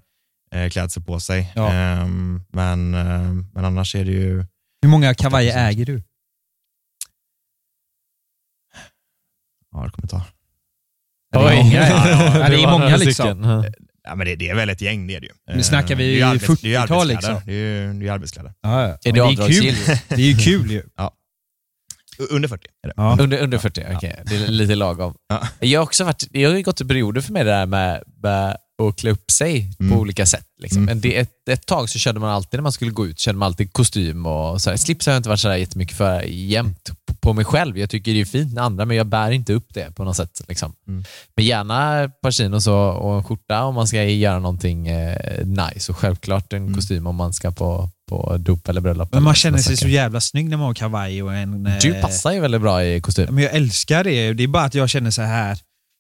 [0.53, 1.51] eh, klädsel på sig.
[1.55, 1.71] Ja.
[1.73, 2.91] Ehm, men,
[3.53, 4.45] men annars är det ju,
[4.81, 6.03] Hur många kavajer äger du?
[9.71, 10.25] ja det kommer ta.
[11.31, 13.43] Det är många, Ja, ja, Ja, det är många liksom.
[13.43, 13.65] Ja.
[14.07, 15.55] Ja, men det, det är väl ett gäng, det är det ju.
[15.55, 17.33] Nu snackar vi Eh, det är ju arbets- det är ju 40-tal arbetskläder.
[17.33, 17.41] liksom.
[17.45, 18.53] Det är ju det är ju arbetskläder.
[18.61, 18.97] Ja, ja.
[19.03, 19.75] Är det kul.
[20.09, 20.83] Det är ju kul ju.
[22.29, 22.93] Under 40 är det.
[22.97, 23.17] Ja.
[23.19, 24.21] Under, under 40, okej.
[24.25, 25.13] Det är lite lagom.
[25.29, 25.47] Ja.
[25.59, 28.03] Jag har också varit, det har ju gått i perioder för mig det där med,
[28.23, 29.91] med att klä upp sig Mm.
[29.93, 30.45] på olika sätt.
[30.61, 30.77] Liksom.
[30.77, 30.85] Mm.
[30.85, 33.37] Men det, ett, ett tag så körde man alltid, när man skulle gå ut, körde
[33.37, 34.77] man alltid kostym och så här.
[34.77, 36.89] Slips har jag inte varit så där jättemycket för jämt
[37.25, 37.77] på, mig själv.
[37.77, 40.15] Jag tycker det är fint med andra, men jag bär inte upp det på något
[40.15, 40.41] sätt.
[40.47, 40.73] Liksom.
[40.87, 41.03] Mm.
[41.35, 45.91] Men gärna par chinos och, och en skjorta om man ska göra någonting eh, nice
[45.91, 46.73] och självklart en Mm.
[46.75, 49.09] kostym om man ska på, på dop eller bröllop.
[49.11, 49.93] Men eller man såna känner sig så saker.
[49.93, 51.65] jävla snygg när man har kavaj och en...
[51.67, 53.35] eh, Du passar ju väldigt bra i kostym.
[53.35, 54.33] Men jag älskar det.
[54.33, 55.57] Det är bara att jag känner så här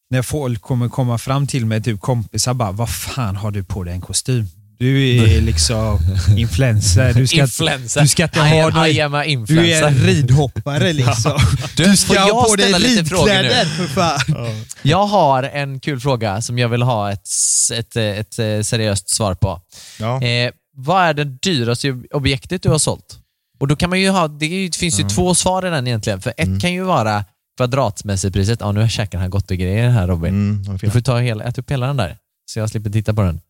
[0.09, 3.83] när folk kommer komma fram till mig, typ kompisar, bara vad fan har du på
[3.83, 4.47] dig en kostym?
[4.77, 5.99] Du är liksom
[6.37, 7.13] influencer.
[7.13, 8.01] Du ska, influencer.
[8.01, 9.87] du ska inte I ha am, någon- I am a du är influencer.
[9.87, 11.39] en ridhoppare liksom.
[11.77, 14.19] Du ska får jag ha på dig ridkläder för fan.
[14.81, 17.27] Jag har en kul fråga som jag vill ha ett,
[17.73, 19.61] ett, ett, eh, seriöst svar på.
[19.99, 20.21] Ja.
[20.23, 23.19] Eh, vad är det dyraste objektet du har sålt?
[23.59, 25.69] Och då kan man ju ha, det är ju- det finns ju två svar i
[25.69, 26.21] den egentligen.
[26.21, 27.25] För ett kan ju vara
[27.57, 30.29] kvadratmässigt Och nu käkar han gott och grejer här Robin.
[30.63, 33.21] Mm, Du får ta hela, ät upp hela den där, så jag slipper titta på
[33.21, 33.41] den.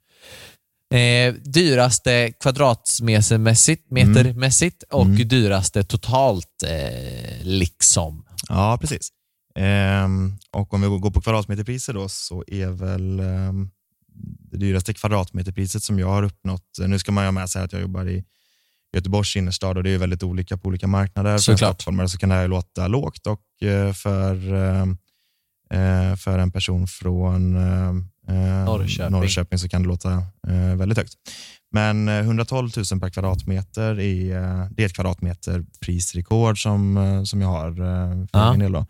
[0.96, 5.28] Eh, dyraste kvadratmetermässigt metermässigt och Mm.
[5.28, 8.26] dyraste totalt eh, liksom.
[8.50, 9.10] Ja, precis.
[9.56, 13.70] Ehm, och om vi går på kvadratmeterpriser då så är väl ehm,
[14.52, 17.74] det dyraste kvadratmeterpriset som jag har uppnått, nu ska man ju ha med sig att
[17.74, 18.24] jag jobbar i
[18.96, 21.30] Göteborgs innerstad och det är väldigt olika på olika marknader.
[21.30, 21.76] För en Såklart.
[21.82, 24.98] stockholmare så kan det här låta lågt och eh, för, ehm,
[25.74, 27.56] eh, för en person från
[28.28, 29.12] eh, eh, Norrköping.
[29.12, 30.12] Norrköping så kan det låta
[30.48, 31.14] eh, väldigt högt.
[31.72, 37.42] Men eh, 112 000 per kvadratmeter är, eh, det är ett kvadratmeterprisrekord som, eh, som
[37.42, 38.50] jag har eh, för Ja.
[38.50, 38.72] egen del.
[38.72, 38.86] Då.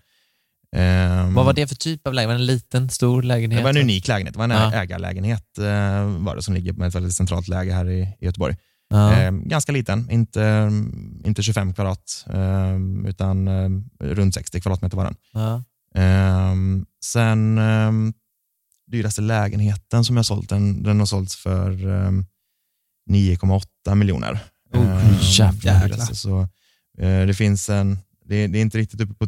[0.75, 2.29] Ehm, Vad var det för typ av lägenhet?
[2.29, 3.59] Var det en liten, stor lägenhet?
[3.59, 4.33] Det var en unik lägenhet.
[4.33, 4.73] Det var en Ja.
[4.73, 8.55] ägarlägenhet eh, var det, som ligger med ett väldigt centralt läge här i, i Göteborg.
[8.89, 9.13] Ja.
[9.13, 10.71] Ehm, ganska liten, inte,
[11.25, 13.49] inte 25 kvadrat, ehm, utan
[13.99, 15.15] runt 60 kvadratmeter var den.
[15.33, 15.63] Ja.
[17.05, 17.59] Sen
[18.95, 22.25] dyraste lägenheten som jag sålt, den, den har sålts för ehm,
[23.09, 24.39] 9,8 miljoner.
[24.73, 26.13] Oh, Ehm, jävlar.
[26.13, 26.39] Så,
[26.97, 29.27] eh, det finns en, det, det är inte riktigt uppe på,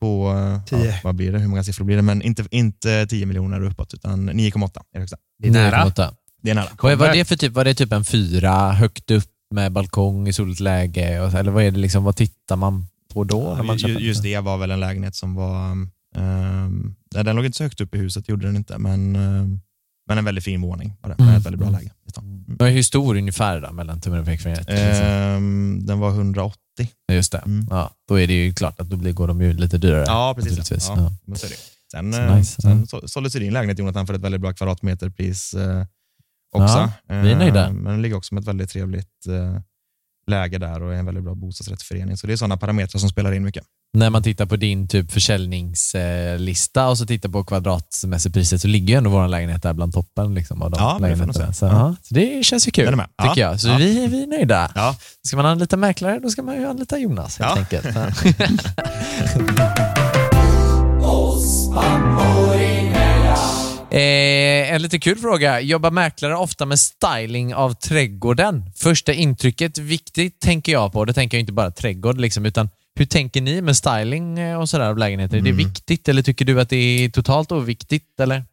[0.00, 0.32] på
[0.72, 0.78] eh.
[0.86, 3.94] Ja, vad blir det, hur många siffror blir det, men inte, inte 10 miljoner uppåt,
[3.94, 5.16] utan 9,8 är det högsta.
[5.38, 5.84] Det är nära.
[5.84, 6.14] 9,8.
[6.42, 6.68] Det är nära.
[6.82, 7.52] Vad var det för typ?
[7.52, 11.20] Var det typ en fyra högt upp med balkong i soligt läge?
[11.20, 13.54] Och- Eller vad är det liksom, vad tittar man på då?
[13.54, 15.90] när man Ju- köper ju- Just det var väl en lägenhet som var, um,
[17.14, 19.60] nej, den låg inte så högt upp i huset, gjorde den inte, men um,
[20.08, 21.14] Men en väldigt fin våning var det.
[21.18, 21.26] Mm.
[21.30, 21.90] Med ett väldigt bra läge.
[22.10, 22.44] stan.
[22.60, 22.74] Mm.
[22.74, 24.66] Hur stor ungefär då, mellan tummen och pekfingret?
[24.70, 26.58] Ehm, den var 180.
[27.12, 27.38] Just det.
[27.38, 27.66] Mm.
[27.70, 30.04] Ja, då är det ju klart att då blir, går de ju lite dyrare.
[30.06, 30.88] Ja, precis.
[30.88, 31.12] Ja.
[31.26, 31.34] Ja.
[31.34, 31.54] Så det.
[31.92, 34.52] Sen, Så eh, nice, sen så- såldes ju din lägenhet Jonathan för ett väldigt bra
[34.52, 35.84] kvadratmeterpris eh,
[36.54, 36.78] också.
[36.78, 37.66] Ja, vi är nöjda.
[37.66, 39.60] Eh, Men den ligger också med ett väldigt trevligt eh,
[40.26, 42.16] läge där och är en väldigt bra bostadsrättsförening.
[42.16, 43.64] Så det är sådana parametrar som spelar in mycket.
[43.96, 48.94] När man tittar på din typ försäljningslista och så tittar på kvadratmässigt priset så ligger
[48.94, 51.52] ju ändå vår lägenhet där bland toppen liksom, av de Ja, lägenheterna.
[51.52, 53.34] Så, ja, så det känns ju kul, tycker Ja.
[53.36, 53.60] jag.
[53.60, 53.76] Så Ja.
[53.76, 54.70] vi, vi är nöjda.
[54.74, 54.96] Ja.
[55.26, 57.78] Ska man anlita mäklare, då ska man ju anlita Jonas helt Ja.
[57.78, 57.96] enkelt.
[63.90, 65.60] Eh, en lite kul fråga.
[65.60, 68.70] Jobbar mäklare ofta med styling av trädgården?
[68.76, 71.04] Första intrycket, viktigt tänker jag på.
[71.04, 74.68] Det tänker jag inte bara trädgård, liksom, utan hur tänker ni med styling eh, och
[74.68, 75.36] sådär av lägenheter?
[75.36, 78.20] Är det viktigt eller tycker du att det är totalt oviktigt?
[78.20, 78.44] Eller?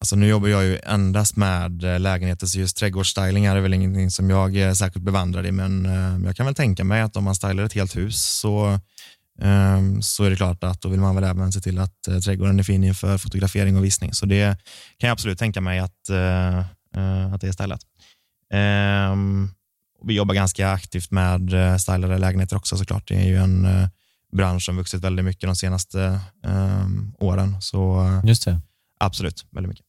[0.00, 4.10] Alltså nu jobbar jag ju endast med eh, lägenheter, så just trädgårdsstyling är väl ingenting
[4.10, 7.24] som jag är särskilt bevandrad i, men eh, jag kan väl tänka mig att om
[7.24, 8.78] man stylar ett helt hus så,
[9.42, 12.18] eh, så är det klart att då vill man väl även se till att eh,
[12.18, 14.14] trädgården är fin inför fotografering och visning.
[14.14, 14.56] Så det
[14.98, 16.58] kan jag absolut tänka mig att, eh,
[16.96, 17.80] eh, att det är stylat.
[20.04, 23.08] Vi jobbar ganska aktivt med eh, stylade lägenheter också såklart.
[23.08, 23.88] Det är ju en eh,
[24.32, 26.86] bransch som vuxit väldigt mycket de senaste eh,
[27.18, 28.60] åren, så eh, Just det.
[29.00, 29.84] absolut, väldigt mycket.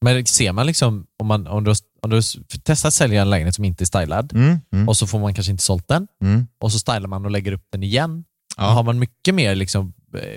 [0.00, 1.70] Men ser man liksom, om, man, om du,
[2.02, 4.96] om du har testat att sälja en lägenhet som inte är stylad Mm, mm, och
[4.96, 6.46] så får man kanske inte sålt den mm.
[6.60, 8.24] och så stylar man och lägger upp den igen.
[8.56, 8.62] Ja.
[8.64, 9.92] Har man mycket mer liksom,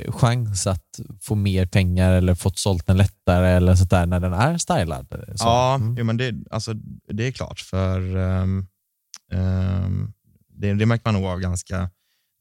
[0.10, 4.34] chans att få mer pengar eller fått sålt den lättare eller sånt där när den
[4.34, 5.08] är stylad?
[5.36, 5.46] Så.
[5.46, 5.96] Ja, Mm.
[5.98, 6.74] jo, men det, alltså,
[7.14, 7.60] det är klart.
[7.60, 8.68] För ehm,
[10.50, 11.90] det, det märker man nog av ganska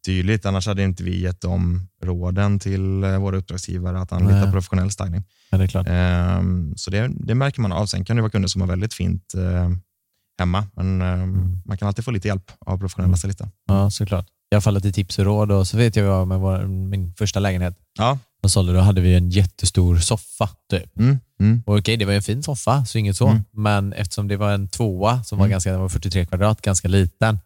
[0.07, 0.47] tydligt.
[0.47, 4.53] Annars hade inte vi gett dem råden till eh, våra uppdragsgivare att anlita Nej.
[4.53, 5.23] professionell styling.
[5.51, 5.85] Ja, det.
[5.87, 7.87] Ehm, så det, det märker man av.
[7.87, 9.71] Sen kan det vara kunder som har väldigt fint eh,
[10.39, 11.63] hemma, men ehm, Mm.
[11.65, 13.49] man kan alltid få lite hjälp av professionella stylister.
[13.67, 14.27] Ja, såklart.
[14.51, 15.53] I alla fall lite tips och råd.
[15.53, 18.19] Och så vet jag med vår, min första lägenhet Ja.
[18.49, 20.49] Som sålde, då hade vi en jättestor soffa.
[20.71, 20.99] Typ.
[20.99, 23.29] Mm, mm, Och okej, det var en fin soffa, så inget så.
[23.29, 23.43] Mm.
[23.53, 25.51] Men eftersom det var en tvåa som var Mm.
[25.51, 27.39] ganska, den var 43 kvadrat, ganska liten,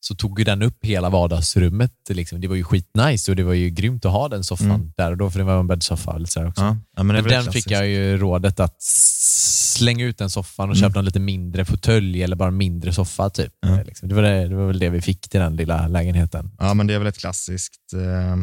[0.00, 1.92] så tog ju den upp hela vardagsrummet.
[2.08, 2.40] Liksom.
[2.40, 4.92] Det var ju skitnice och det var ju grymt att ha den soffan Mm.
[4.96, 6.62] där och då, för det var en bäddsoffa lite sådär också.
[6.62, 6.76] ja.
[6.96, 7.70] Men Men den fick klassiskt.
[7.70, 10.88] jag ju rådet att slänga ut den soffan och Mm.
[10.88, 13.30] köpa en lite mindre fåtölj eller bara en mindre soffa.
[13.30, 13.52] Typ.
[13.60, 13.68] Ja.
[13.80, 14.08] Eh, Liksom.
[14.08, 16.50] Det, var det, det var väl det vi fick till den lilla lägenheten.
[16.58, 18.36] Ja, men det är väl ett klassiskt eh,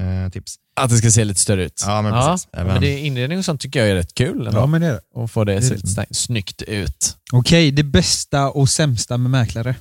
[0.00, 0.56] eh, tips.
[0.76, 1.84] Att det ska se lite större ut.
[1.86, 2.48] Ja, men precis.
[2.52, 4.60] Även- men det, inredning och sånt tycker jag är rätt kul ändå.
[4.60, 5.00] Ja, men det är det.
[5.14, 7.16] Och få det Det se är lite snyggt ut.
[7.32, 9.74] Okej, det bästa och sämsta med mäklare?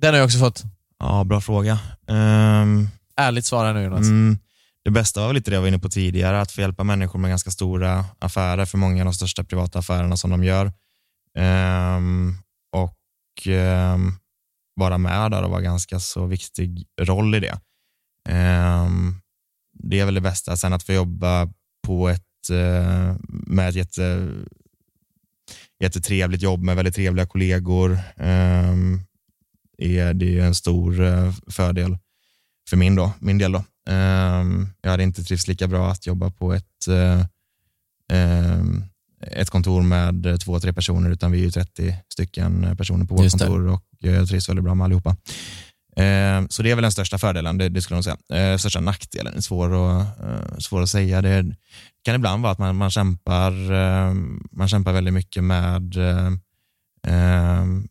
[0.00, 0.62] Den har jag också fått.
[0.98, 1.78] Ja, bra fråga.
[2.08, 4.00] Ehm, Ärligt svara nu Jonas.
[4.00, 4.38] Mm,
[4.84, 7.18] det bästa var väl lite det jag var inne på tidigare, att få hjälpa människor
[7.18, 10.72] med ganska stora affärer, för många av de största privata affärerna som de gör.
[11.38, 12.36] Ehm,
[12.76, 14.12] och ehm,
[14.76, 17.60] vara med där och vara ganska så viktig roll i det.
[18.28, 19.20] Ehm,
[19.74, 20.56] det är väl det bästa.
[20.56, 21.48] Sen att få jobba
[21.86, 24.30] på ett, eh, med ett jätte,
[25.80, 27.98] jättetrevligt jobb med väldigt trevliga kollegor.
[28.16, 29.00] ehm,
[29.78, 31.98] är, det är en stor eh, fördel
[32.70, 33.52] för min, då, min del.
[33.52, 33.64] Då.
[33.88, 37.26] Ehm, jag hade inte trivts lika bra att jobba på ett, eh,
[38.12, 38.84] ehm,
[39.20, 43.30] ett kontor med två, tre personer, utan vi är ju 30 stycken personer på vårt
[43.30, 45.16] kontor och jag trivs väldigt bra med allihopa.
[45.96, 48.52] Eh, så det är väl den största fördelen, det, det skulle jag nog säga.
[48.52, 51.22] Eh, största nackdelen är svår att, eh, svår att säga.
[51.22, 51.56] Det
[52.04, 54.14] kan ibland vara att man, man, kämpar, eh,
[54.52, 56.30] man kämpar väldigt mycket med, eh,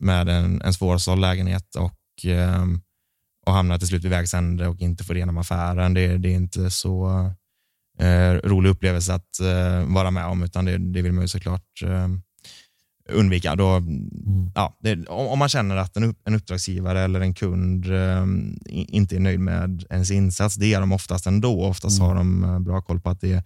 [0.00, 2.00] med en, en svårsåld lägenhet och
[3.46, 5.94] och hamnar till slut vid vägs ände och inte får igenom affären.
[5.94, 7.30] Det, det är inte så
[8.44, 9.40] rolig upplevelse att
[9.86, 11.82] vara med om, utan det, det vill man ju såklart
[13.12, 13.54] undvika.
[13.56, 13.82] Då,
[14.54, 19.20] ja, det, om, man känner att en, en uppdragsgivare eller en kund i- inte är
[19.20, 21.64] nöjd med ens insats, det är de oftast ändå.
[21.64, 23.44] Oftast har de eh, bra koll på att det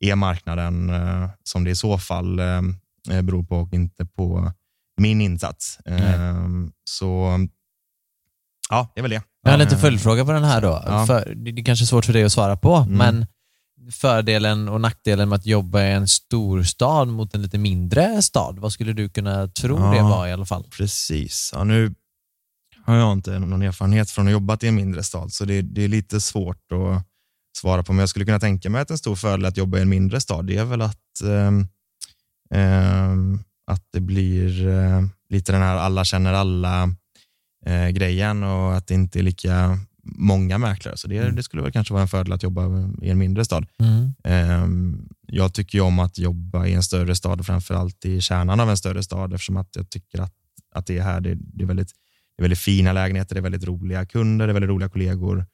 [0.00, 2.62] är marknaden eh, som det i så fall eh,
[3.22, 4.52] beror på och inte på
[5.00, 5.78] min insats.
[5.86, 6.44] Eh,
[6.84, 7.38] så
[8.70, 9.22] ja, det är väl det.
[9.42, 10.82] Jag har lite Eh, följdfråga på den här då.
[10.86, 11.06] Ja.
[11.06, 12.96] För, det det är kanske är svårt för dig att svara på, Mm.
[12.98, 13.26] men
[13.92, 18.58] fördelen och nackdelen med att jobba i en stor stad mot en lite mindre stad,
[18.58, 19.90] vad skulle du kunna tro Ja.
[19.90, 20.64] det var i alla fall?
[20.70, 21.50] Precis.
[21.54, 21.94] Ja, nu
[22.84, 25.62] har jag inte någon erfarenhet från att ha jobbat i en mindre stad, så det,
[25.62, 27.06] det är lite svårt att
[27.58, 27.92] svara på.
[27.92, 30.20] Men jag skulle kunna tänka mig att en stor fördel att jobba i en mindre
[30.20, 31.66] stad, det är väl att, ehm,
[32.54, 36.94] ehm, att det blir eh, lite den här alla känner alla
[37.66, 41.72] eh, grejen och att det inte är lika många mäklare, så det, det skulle väl
[41.72, 42.62] kanske vara en fördel att jobba
[43.02, 43.66] i en mindre stad.
[43.78, 44.12] Mm.
[44.24, 48.70] Ehm, Jag tycker ju om att jobba i en större stad, framförallt i kärnan av
[48.70, 50.32] en större stad, eftersom att jag tycker att,
[50.74, 51.88] att det är här, det, det, är väldigt,
[52.36, 55.46] det är väldigt fina lägenheter, det är väldigt roliga kunder, det är väldigt roliga kollegor.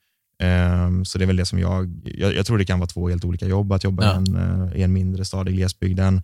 [0.43, 3.09] Ehm, Så det är väl det som jag, jag, jag tror det kan vara två
[3.09, 4.13] helt olika jobb, att jobba Ja.
[4.13, 6.23] i, en, eh, i en mindre stad i glesbygden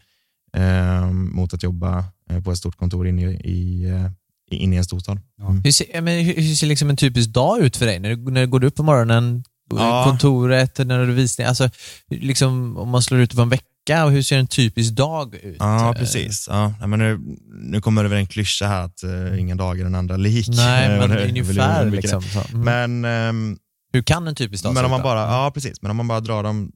[0.53, 4.11] ehm, mot att jobba eh, på ett stort kontor inne i, i, eh,
[4.51, 5.21] inne i en storstad.
[5.41, 5.63] Mm.
[5.65, 7.99] Hur ser, ja, men hur, hur ser liksom en typisk dag ut för dig?
[8.01, 10.05] När du, när du går upp på morgonen, Ja.
[10.07, 11.71] kontoret, när du visning, alltså,
[12.11, 15.35] liksom, om man slår ut det på en vecka, och hur ser en typisk dag
[15.35, 15.57] ut?
[15.59, 16.47] Ja, Eh, precis.
[16.51, 17.21] Ja, nej, men nu,
[17.63, 20.49] nu kommer det väl en klyscha här att eh, ingen dag är den andra lik.
[20.49, 21.91] Nej, Eh, men det ungefär.
[21.91, 22.43] Liksom, så.
[22.55, 22.61] Mm.
[22.61, 23.59] Men, ehm,
[23.93, 25.97] hur kan en typisk dag men se om man ut bara, ja precis, men om
[25.97, 26.73] man bara drar dem,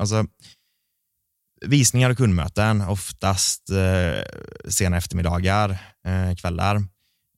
[0.00, 0.24] alltså
[1.66, 4.22] visningar och kundmöten, oftast eh,
[4.68, 5.70] sena eftermiddagar,
[6.06, 6.76] eh, kvällar.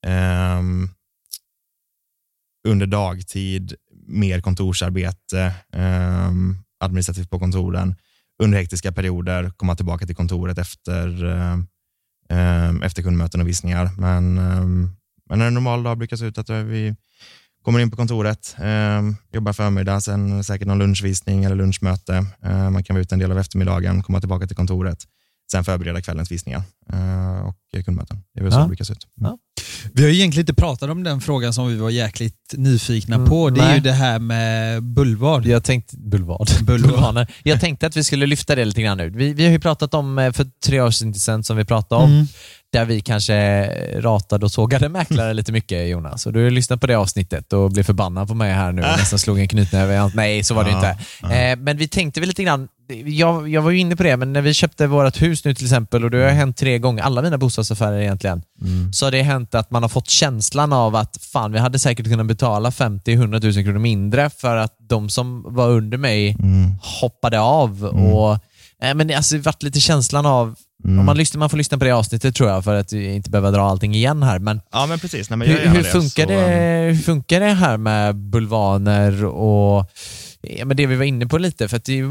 [0.07, 0.63] Eh,
[2.69, 3.75] under dagtid,
[4.07, 6.31] mer kontorsarbete, eh,
[6.81, 7.95] administrativt på kontoren.
[8.43, 11.59] Under hektiska perioder, komma tillbaka till kontoret efter, eh,
[12.29, 13.91] ehm, efter kundmöten och visningar.
[13.99, 14.91] Men, ehm,
[15.29, 16.95] men en normal dag brukar se ut att vi
[17.67, 19.03] kommer in på kontoret, eh,
[19.33, 22.27] jobbar förmiddag, sen säkert någon lunchvisning eller lunchmöte.
[22.45, 24.99] Eh, man kan vara ute en del av eftermiddagen, komma tillbaka till kontoret,
[25.53, 26.63] sen förbereda kvällens visningar
[26.93, 28.23] eh, och kundmöten.
[28.35, 28.63] Det är väl så Ja.
[28.63, 29.07] det brukar se ut.
[29.21, 29.39] Ja.
[29.93, 33.29] Vi har ju egentligen inte pratat om den frågan som vi var jäkligt nyfikna Mm,
[33.29, 33.51] på.
[33.51, 33.75] Det är nej.
[33.75, 35.47] ju det här med bulvad.
[35.47, 36.49] Jag tänkte, bulvad.
[36.63, 36.91] Bulvan.
[36.91, 37.33] Bulvaner.
[37.43, 39.11] Jag tänkte att vi skulle lyfta det lite grann nu.
[39.11, 42.11] Vi, vi har ju pratat om, eh, för tre år sedan som vi pratade om,
[42.13, 42.27] Mm.
[42.77, 43.67] Där vi kanske
[44.01, 46.27] ratade och sågade mäklare lite mycket Jonas.
[46.27, 48.89] Och du har lyssnat på det avsnittet och blev förbannad på mig här nu och
[48.99, 50.77] nästan slog en knytnäve Nej, så var det Ja,
[51.23, 51.37] inte.
[51.37, 52.69] Eh, men vi tänkte väl lite grann,
[53.05, 55.65] jag, jag var ju inne på det, men när vi köpte vårt hus nu till
[55.65, 58.43] exempel, och det har hänt tre gånger, alla mina bostadsaffärer egentligen,
[58.93, 62.07] så har det hänt att man har fått känslan av att fan, vi hade säkert
[62.07, 66.37] kunnat betala 50-100 000 kronor mindre för att de som var under mig
[67.01, 67.85] hoppade av.
[67.85, 68.39] Och,
[68.83, 71.79] eh, men det har alltså varit lite känslan av, om man, lyssnar, man får lyssna
[71.79, 74.61] på det avsnittet tror jag för att vi inte behöver dra allting igen här, men
[74.73, 75.31] Ja, men precis.
[75.31, 79.91] Nej, men hur, hur, det, funkar så, det, hur funkar det här med bulvaner och
[80.41, 81.69] ja, men det vi var inne på lite?
[81.69, 82.05] För att det är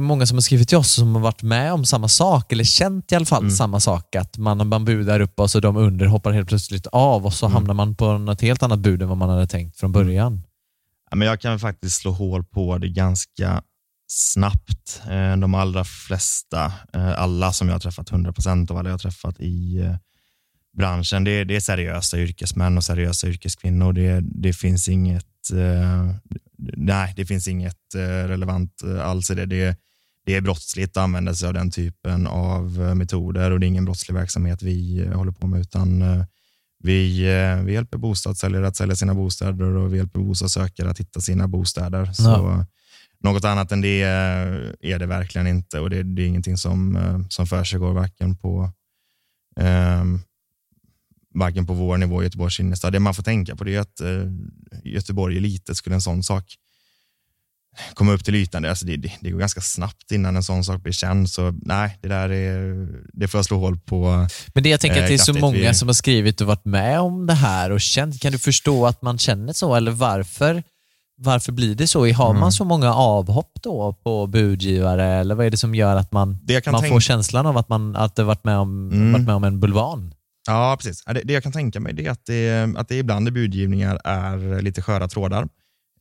[0.00, 3.12] många som har skrivit till oss som har varit med om samma sak, eller känt
[3.12, 4.16] i alla fall samma sak.
[4.16, 7.48] Att man, man budar upp och så de under hoppar helt plötsligt av och så
[7.48, 10.42] hamnar man på något helt annat bud än vad man hade tänkt från början.
[11.10, 13.62] Ja, men jag kan faktiskt slå hål på det ganska
[14.10, 15.02] snabbt.
[15.10, 18.98] Eh, de allra flesta, eh, alla som jag har träffat, 100% av alla jag har
[18.98, 19.96] träffat i eh,
[20.76, 23.92] branschen, det är, det är seriösa yrkesmän och seriösa yrkeskvinnor.
[23.92, 25.26] Det, det finns inget
[26.76, 27.94] nej, det finns inget
[28.26, 29.46] relevant alls i det.
[29.46, 29.76] det.
[30.26, 33.84] Det är brottsligt att använda sig av den typen av metoder och det är ingen
[33.84, 36.04] brottslig verksamhet vi håller på med, utan
[36.82, 37.22] vi,
[37.64, 42.12] vi hjälper bostadssäljare att sälja sina bostäder och vi hjälper bostadssökare att hitta sina bostäder.
[42.12, 42.64] Så
[43.22, 46.96] något annat än det eh, är det verkligen inte och det, det är ingenting som,
[46.96, 48.70] eh, som försiggår varken på,
[49.60, 50.04] eh,
[51.34, 52.92] varken på vår nivå i Göteborgs innerstad.
[52.92, 54.24] Det man får tänka på det är att eh,
[54.84, 55.76] Göteborg är litet.
[55.76, 56.44] Skulle en sån sak
[57.94, 60.64] komma upp till ytan, det, alltså det, det, det går ganska snabbt innan en sån
[60.64, 61.30] sak blir känd.
[61.30, 64.26] Så nej, det där är, det får jag slå hål på.
[64.54, 65.40] Men det jag tänker Eh, att det är så kraftigt.
[65.40, 68.20] många Vi- som har skrivit och varit med om det här och känt.
[68.20, 70.62] Kan du förstå att man känner så eller varför?
[71.22, 72.12] Varför blir det så?
[72.12, 72.40] Har Mm.
[72.40, 76.38] man så många avhopp då på budgivare eller vad är det som gör att man,
[76.72, 79.12] man får känslan av att man att det varit med om, Mm.
[79.12, 80.14] varit med om en bulvan?
[80.46, 81.04] Ja, precis.
[81.04, 84.62] Det, det jag kan tänka mig är att det, att det ibland i budgivningar är
[84.62, 85.48] lite sköra trådar.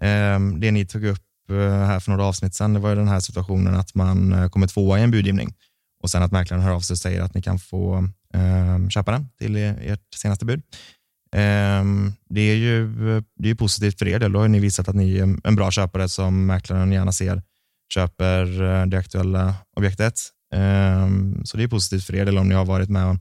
[0.02, 3.08] Ehm, Det ni tog upp eh, här för några avsnitt sedan, det var ju den
[3.08, 5.54] här situationen att man eh, kommer tvåa i en budgivning
[6.04, 9.12] och sen att mäklaren hör av sig och säger att ni kan få ehm, köpa
[9.12, 10.62] den till ert senaste bud.
[11.36, 12.94] Ehm, det är ju
[13.36, 14.32] det är positivt för er del.
[14.32, 17.42] Då har ni visat att ni är en bra köpare som mäklaren gärna ser
[17.94, 20.14] köper eh, det aktuella objektet.
[20.54, 23.20] Ehm, så det är positivt för er del om ni har varit med om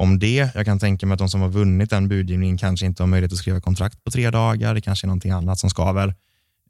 [0.00, 0.50] om det.
[0.54, 3.32] Jag kan tänka mig att de som har vunnit den budgivningen kanske inte har möjlighet
[3.32, 4.74] att skriva kontrakt på tre dagar.
[4.74, 6.14] Det kanske är någonting annat som skaver.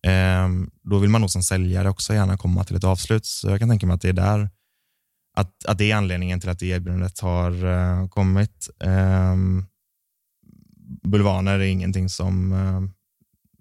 [0.03, 3.27] Ehm, då vill man nog som säljare också gärna komma till ett avslut.
[3.27, 4.51] Så jag kan tänka mig att det är där
[5.37, 8.69] att, att det är anledningen till att det erbjudandet har eh, kommit.
[11.03, 12.81] Bulvaner är ingenting som, eh,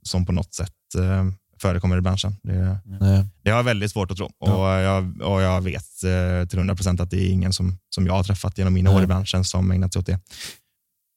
[0.04, 1.26] som på något sätt eh,
[1.62, 2.36] förekommer i branschen.
[2.44, 3.26] Det, Nej.
[3.44, 6.76] det har jag väldigt svårt att tro och, jag, och jag vet eh, till 100
[6.76, 9.08] procent att det är ingen som, som jag har träffat genom mina år i Nej.
[9.08, 10.20] branschen som ägnat sig åt det.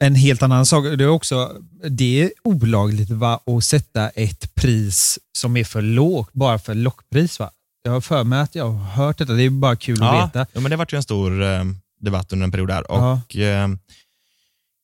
[0.05, 1.57] En helt annan sak, det är också
[1.91, 7.39] det är olagligt va, att sätta ett pris som är för lågt, bara för lockpris.
[7.39, 7.51] Va?
[7.83, 10.47] Jag har för mig att jag har hört detta, det är bara kul att veta.
[10.53, 11.65] ja, men det var ju en stor eh,
[12.01, 12.85] debatt under en period där.
[12.89, 13.13] Ja.
[13.13, 13.69] Och, eh,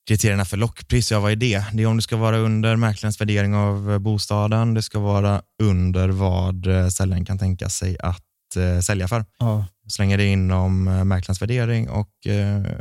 [0.06, 1.64] kriterierna för lockpris, ja vad är det?
[1.72, 5.42] Det är om det ska vara under mäklarens värdering av eh, bostaden, det ska vara
[5.62, 9.24] under vad eh, säljaren kan tänka sig att eh, sälja för.
[9.38, 9.66] Ja.
[9.86, 12.10] Så länge det är inom mäklarens värdering och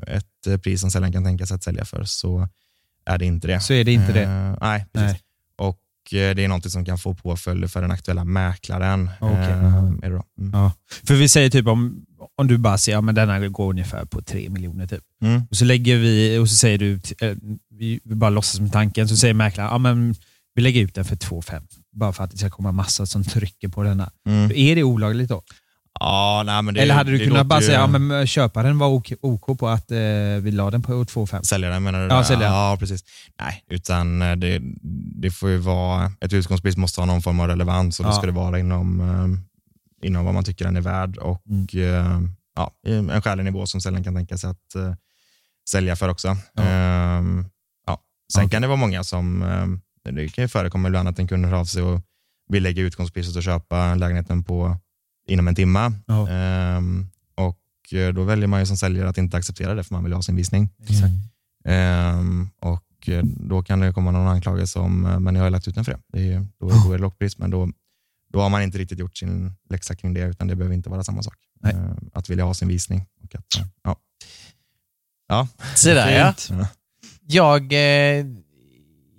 [0.07, 2.47] ett pris som säljaren kan tänka sig att sälja för så
[3.05, 3.59] är det inte det.
[3.59, 4.23] Så är det inte det.
[4.23, 5.11] Eh, nej, precis.
[5.11, 5.21] Nej.
[5.57, 9.09] Och det är något som kan få påföljder för den aktuella mäklaren.
[9.19, 9.38] Okej.
[9.38, 10.23] Eh, är det då.
[10.39, 10.51] Mm.
[10.53, 10.71] Ja.
[11.07, 12.05] För vi säger typ om,
[12.36, 14.88] om du bara säger att ja, men denna går ungefär på 3 miljoner.
[14.88, 15.03] Typ.
[15.23, 15.41] Mm.
[15.49, 17.36] Och så lägger vi, och så säger du, eh,
[17.80, 20.15] vi bara låtsas med tanken, så säger mäklaren ja, men
[20.55, 21.61] vi lägger ut den för 2,5.
[21.95, 24.11] Bara för att det ska komma massa som trycker på denna.
[24.28, 24.51] Mm.
[24.55, 25.41] Är det olagligt då?
[25.99, 28.78] Ja, nej, men det, Eller hade du det kunnat bara ju- säga ja, men köparen
[28.78, 29.97] var OK, OK på att eh,
[30.41, 31.41] vi la den på 2,5?
[31.41, 32.15] Säljaren menar du?
[32.15, 32.53] Ja, säljaren.
[32.53, 33.03] Ja, precis.
[33.39, 34.61] Nej, utan eh, det,
[35.21, 38.11] det får ju vara, ett utgångspris måste ha någon form av relevans och Ja.
[38.11, 39.39] ska det vara inom, eh,
[40.02, 41.68] inom vad man tycker den är värd och Mm.
[41.74, 44.93] eh, ja, en skälig nivå som säljaren kan tänka sig att eh,
[45.70, 46.38] sälja för också.
[46.54, 46.64] Ja.
[46.64, 47.46] Ehm,
[47.88, 48.02] ja.
[48.34, 48.50] Sen Okej.
[48.50, 51.54] kan det vara många som, eh, det kan ju förekomma ibland att en kund hör
[51.54, 52.02] av sig och
[52.50, 54.78] vill lägga utgångspriset och köpa lägenheten på
[55.28, 55.91] inom en timme.
[56.08, 56.30] Ja.
[56.30, 60.04] Ehm, och eh, då väljer man ju som säljare att inte acceptera det för man
[60.04, 60.70] vill ha sin visning.
[61.66, 62.82] Ehm, och
[63.24, 66.00] då kan det komma någon anklagelse om, men jag har lagt ut den för det.
[66.08, 67.70] det är, då, då är det lockpris, men då,
[68.36, 71.03] då har man inte riktigt gjort sin läxa kring det, utan det behöver inte vara
[71.03, 71.38] samma sak.
[71.61, 71.73] Nej.
[71.73, 73.05] Ehm, att vilja ha sin visning.
[73.23, 73.95] Och att, eh, ja.
[75.27, 76.67] Ja, Så där ja.
[77.27, 78.25] Jag, eh,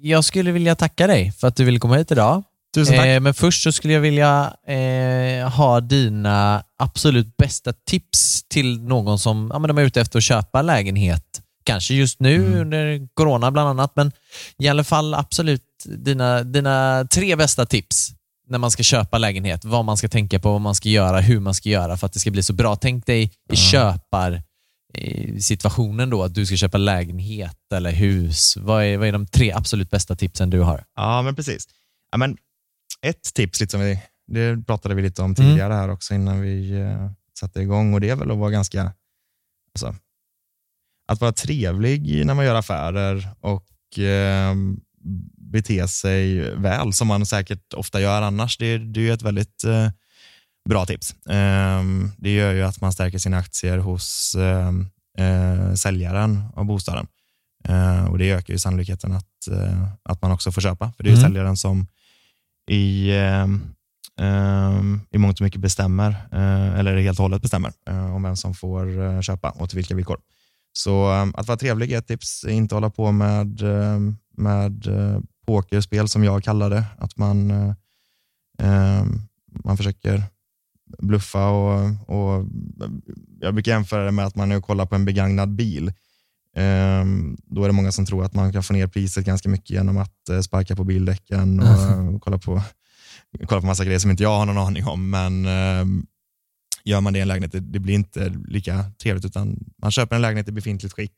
[0.00, 2.42] jag skulle vilja tacka dig för att du ville komma hit idag.
[2.74, 3.06] Tusen tack.
[3.06, 9.18] Eh, men först så skulle jag vilja eh, ha dina absolut bästa tips till någon
[9.18, 11.42] som ja, men de är ute efter att köpa lägenhet.
[11.64, 12.60] Kanske just nu Mm.
[12.60, 14.12] under corona bland annat, men
[14.58, 18.12] i alla fall absolut dina, dina tre bästa tips
[18.48, 19.64] när man ska köpa lägenhet.
[19.64, 22.12] Vad man ska tänka på, vad man ska göra, hur man ska göra för att
[22.12, 22.76] det ska bli så bra.
[22.76, 24.42] Tänk dig i köpar
[25.40, 28.56] situationen då, att du ska köpa lägenhet eller hus.
[28.56, 30.84] Vad är, vad är de tre absolut bästa tipsen du har?
[30.96, 31.68] Ja, men precis.
[32.10, 32.36] Ja, men
[33.02, 36.70] ett tips, lite som vi, det pratade vi lite om tidigare här också innan vi
[36.80, 38.92] eh, satte igång och det är väl att vara ganska,
[39.74, 39.94] alltså,
[41.08, 44.54] att vara trevlig när man gör affärer och eh,
[45.52, 48.58] bete sig väl som man säkert ofta gör annars.
[48.58, 49.90] Det, det är ett väldigt eh,
[50.68, 51.26] bra tips.
[51.26, 51.82] Eh,
[52.18, 54.72] det gör ju att man stärker sina aktier hos eh,
[55.26, 57.06] eh, säljaren av bostaden.
[57.68, 59.48] Eh, och Det ökar ju sannolikheten att,
[60.02, 60.92] att man också får köpa.
[60.96, 61.22] För det är Mm.
[61.22, 61.86] säljaren som
[62.70, 63.46] i, eh,
[64.20, 66.16] eh, i mångt och mycket bestämmer,
[66.78, 67.72] eller helt och hållet bestämmer,
[68.14, 70.18] om vem som får köpa och till vilka villkor.
[70.76, 72.44] Så eh, att vara trevlig är ett tips.
[72.44, 74.00] Inte hålla på med, eh,
[74.36, 76.84] med eh, pokerspel som jag kallar det.
[76.98, 77.74] Att man, eh,
[78.58, 79.04] eh,
[79.64, 80.22] man försöker
[80.98, 82.46] bluffa och, och
[83.40, 85.92] jag brukar jämföra det med att man är och kollar på en begagnad bil.
[86.56, 89.70] Ehm, Då är det många som tror att man kan få ner priset ganska mycket
[89.70, 92.62] genom att eh, sparka på bildäcken och kolla på,
[93.46, 95.10] kolla på massa grejer som inte jag har någon aning om.
[95.10, 96.06] Men ehm,
[96.86, 100.16] gör man det i en lägenhet, det, det blir inte lika trevligt utan man köper
[100.16, 101.12] en lägenhet i befintligt skick.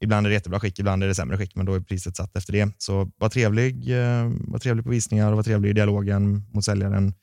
[0.00, 2.36] Ibland är det jättebra skick, ibland är det sämre skick, men då är priset satt
[2.36, 2.70] efter det.
[2.78, 7.14] Så var trevlig, eh, var trevlig på visningar och var trevlig i dialogen mot säljaren.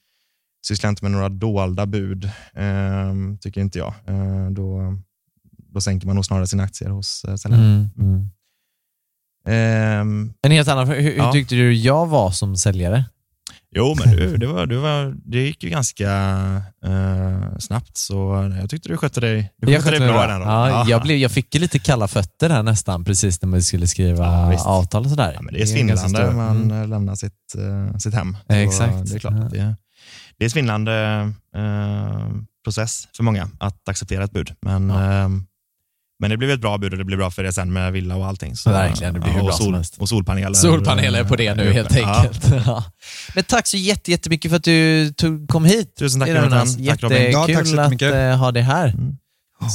[0.67, 3.93] Syssla inte med några dolda bud, eh, tycker inte jag.
[4.05, 4.97] Eh, då,
[5.57, 7.89] då sänker man nog snarare sina aktier hos eh, säljaren.
[7.97, 8.29] Mm.
[9.47, 10.87] Ehm, En helt annan.
[10.87, 11.31] Hur, hur Ja.
[11.31, 13.05] tyckte du jag var som säljare?
[13.75, 16.11] Jo, men du, det, var, du var, det gick ju ganska
[16.85, 20.39] eh, snabbt, så jag tyckte du skötte dig, du Jag, skötte dig skötte mig bra
[20.39, 20.69] bra.
[20.69, 23.87] ja, jag, blev, jag fick ju lite kalla fötter här nästan, precis när man skulle
[23.87, 25.31] skriva Ja, avtal och sådär.
[25.35, 26.81] Ja, men det är svindlande stor- man Mm.
[26.81, 28.37] eh, lämnar sitt, eh, sitt hem.
[28.47, 29.09] Så Exakt.
[29.09, 29.49] Det är klart Ja.
[29.49, 29.75] det,
[30.39, 30.93] det är svindlande
[31.55, 32.27] eh,
[32.63, 34.51] process för många att acceptera ett bud.
[34.61, 35.29] Men, eh,
[36.19, 38.15] men det blev ett bra bud och det blev bra för det sen med villa
[38.15, 38.55] och allting.
[38.55, 39.97] Så, Verkligen, det blir hur och, bra som sol, helst.
[39.97, 40.53] och solpaneler.
[40.53, 42.15] Solpaneler på det nu helt ja.
[42.19, 42.45] enkelt.
[42.65, 42.83] Ja.
[43.35, 45.95] Men tack så jätte- jättemycket för att du tog, kom hit.
[45.99, 46.77] Tusen tack, Jonas.
[46.77, 48.87] Jättekul Ja, tack så att eh, ha dig här.
[48.87, 49.17] Mm.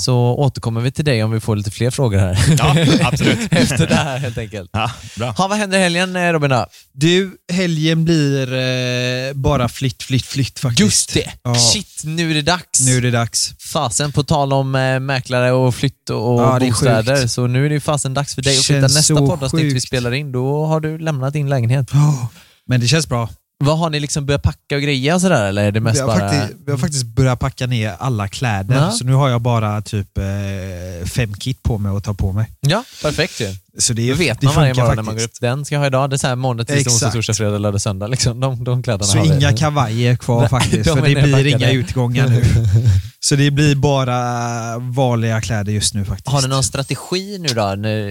[0.04, 2.38] Så återkommer vi till dig om vi får lite fler frågor här.
[2.58, 2.76] Ja,
[3.06, 3.38] absolut.
[3.50, 4.70] Efter det här helt enkelt.
[4.72, 5.30] Ja, bra.
[5.30, 6.50] Ha, vad händer i helgen eh, Robin?
[6.50, 6.66] då?
[6.92, 10.80] Du, helgen blir eh, bara flytt, flytt, flytt faktiskt.
[10.80, 11.30] Just det!
[11.42, 11.54] Ja.
[11.54, 12.80] Shit, nu är det dags.
[12.80, 13.54] Nu är det dags.
[13.58, 17.64] Fasen, på tal om eh, mäklare och flytt och Ja, det är bostäder, så nu
[17.64, 18.80] är det ju fasen dags för dig att flytta.
[18.80, 21.90] Känns Nästa poddavsnitt vi spelar in, då har du lämnat din lägenhet.
[21.92, 22.28] Ja,
[22.66, 23.28] Men det känns bra.
[23.62, 26.00] Vad Har ni liksom börjat packa och greja och sådär, eller är det Vi mest
[26.00, 26.18] har, bara...
[26.18, 28.90] faktiskt, vi har faktiskt börjat packa ner alla kläder, Ja.
[28.90, 30.24] så nu har jag bara typ eh,
[31.08, 32.50] fem kit på mig att ta på mig.
[32.60, 33.54] Ja, perfekt ju.
[33.78, 35.40] Så det, Då vet man varje morgon när man går upp.
[35.40, 36.10] Den ska jag ha idag.
[36.10, 38.06] Det är så här måndag, tisdag, onsdag, torsdag, fredag, lördag, söndag.
[38.06, 38.40] Liksom.
[38.40, 39.34] De, de kläderna Så har vi.
[39.34, 42.42] inga kavajer kvar Nej, faktiskt, de för är det blir inga utgångar nu.
[43.20, 46.28] Så det blir bara vanliga kläder just nu faktiskt.
[46.28, 47.62] Har ni någon strategi nu då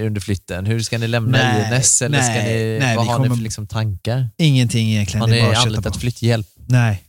[0.05, 0.66] under flytten?
[0.66, 2.01] Hur ska ni lämna Nej, INS?
[2.01, 4.30] Eller ska nej, ni, nej, vad har ni kommer- för liksom tankar?
[4.38, 5.22] Ingenting egentligen.
[5.22, 6.47] Har är ni anlitat flytthjälp?
[6.68, 7.03] Nej.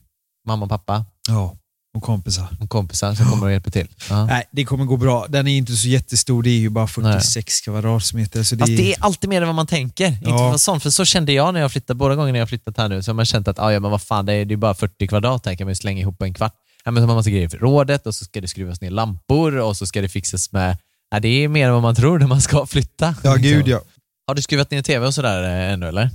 [0.47, 1.57] Mamma och pappa Ja,
[2.01, 2.47] och kompisar.
[2.61, 3.89] och kompisar som kommer och hjälper till?
[4.11, 4.27] Ja.
[4.27, 5.27] Nej, det kommer gå bra.
[5.29, 8.43] Den är inte så jättestor, det är ju bara 46 kvadratmeter.
[8.43, 10.07] Så det, Fast det är alltid mer än vad man tänker.
[10.07, 12.49] Inte för, att vara sån, för så kände jag när jag flyttade, båda gångerna jag
[12.49, 14.45] flyttat här nu, så har man känt att ah, ja, men vad fan, det är,
[14.45, 16.55] det är bara 40 kvadrat, här kan man ju slänga ihop en kvart.
[16.85, 18.91] Ja, men så har man massa grejer för rådet och så ska det skruvas ner
[18.91, 20.79] lampor och så ska det fixas med...
[21.11, 23.15] Ja, det är mer än vad man tror när man ska flytta.
[23.23, 23.81] Ja, gud ja.
[24.27, 26.11] Har du skruvat ner tv och sådär eh, ännu eller?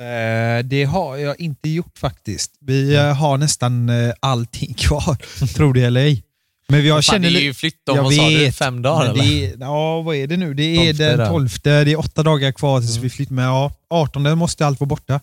[0.00, 2.50] Eh, det har jag inte gjort faktiskt.
[2.60, 5.16] Vi eh, har nästan eh, allting kvar,
[5.54, 6.22] tror det eller ej.
[6.68, 9.24] Men jag känner det är ju flytt om, vad sa du, fem dagar eller?
[9.24, 10.54] det Ja, vad är det nu?
[10.54, 11.26] Det är den då.
[11.26, 11.48] 12.
[11.62, 13.02] Det är åtta dagar kvar tills Mm.
[13.02, 13.34] vi flyttar.
[13.34, 15.20] Men ja, 18 måste allt vara borta.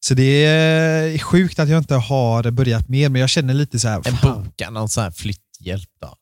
[0.00, 3.88] Så det är sjukt att jag inte har börjat mer, men jag känner lite så
[3.88, 4.02] här.
[4.04, 6.14] En boka någon sån här flytthjälp då?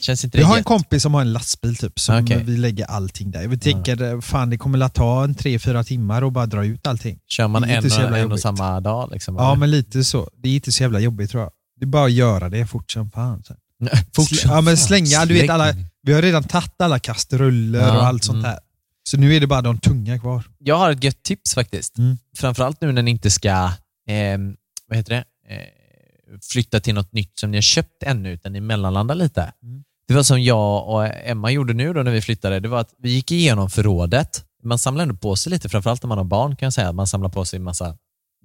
[0.00, 2.42] Känns inte Jag har en kompis som har en lastbil typ, som Okej.
[2.44, 3.42] vi lägger allting där.
[3.42, 6.64] Jag vill tänka, fan det kommer att ta en tre, fyra timmar och bara dra
[6.64, 7.18] ut allting.
[7.28, 8.40] Kör man en, en och jobbigt.
[8.40, 9.10] samma dag?
[9.12, 9.56] Liksom, Ja, eller?
[9.56, 10.30] men lite så.
[10.36, 11.52] Det är inte så jävla jobbigt tror jag.
[11.76, 13.42] Det är bara att göra det fort som fan.
[13.44, 13.54] Så.
[14.14, 17.98] Fort som ja, men slänga, du vet alla, vi har redan tagit alla kastruller Ja,
[17.98, 18.50] och allt sånt mm.
[18.50, 18.58] där.
[19.02, 20.44] Så nu är det bara de tunga kvar.
[20.58, 21.98] Jag har ett gött tips faktiskt.
[21.98, 22.18] Mm.
[22.36, 23.70] Framförallt nu när ni inte ska
[24.08, 24.56] ehm,
[24.88, 25.54] vad heter det?
[25.54, 29.52] Eh, flytta till något nytt som ni har köpt ännu, utan ni mellanlandar lite.
[29.62, 29.84] Mm.
[30.10, 32.60] Det var som jag och Emma gjorde nu då när vi flyttade.
[32.60, 34.44] Det var att vi gick igenom förrådet.
[34.62, 36.92] Man samlar ändå på sig lite, framförallt när man har barn kan jag säga.
[36.92, 37.96] Man samlar på sig en massa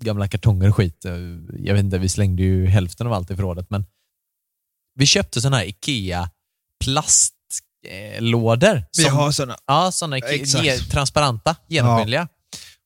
[0.01, 1.05] gamla kartonger och skit.
[1.59, 3.85] Jag vet inte, vi slängde ju hälften av allt i förrådet, men
[4.95, 6.29] vi köpte sådana här IKEA
[6.83, 8.83] plastlådor.
[8.97, 9.55] Vi som- har sådana.
[9.67, 10.23] Ja, sådana ge,
[10.77, 12.27] transparenta, genomskinliga.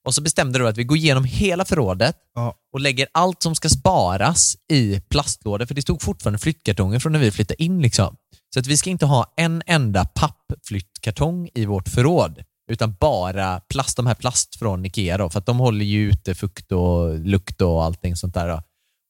[0.06, 2.56] Och så bestämde du att vi går igenom hela förrådet Ja.
[2.74, 7.20] och lägger allt som ska sparas i plastlådor, för det stod fortfarande flyttkartonger från när
[7.20, 7.82] vi flyttade in.
[7.82, 8.16] Liksom.
[8.54, 13.97] Så att vi ska inte ha en enda pappflyttkartong i vårt förråd, utan bara plast,
[13.97, 17.62] de här plast från Ikea, då, för att de håller ju ute fukt och lukt
[17.62, 18.47] och allting sånt där.
[18.47, 18.62] Då.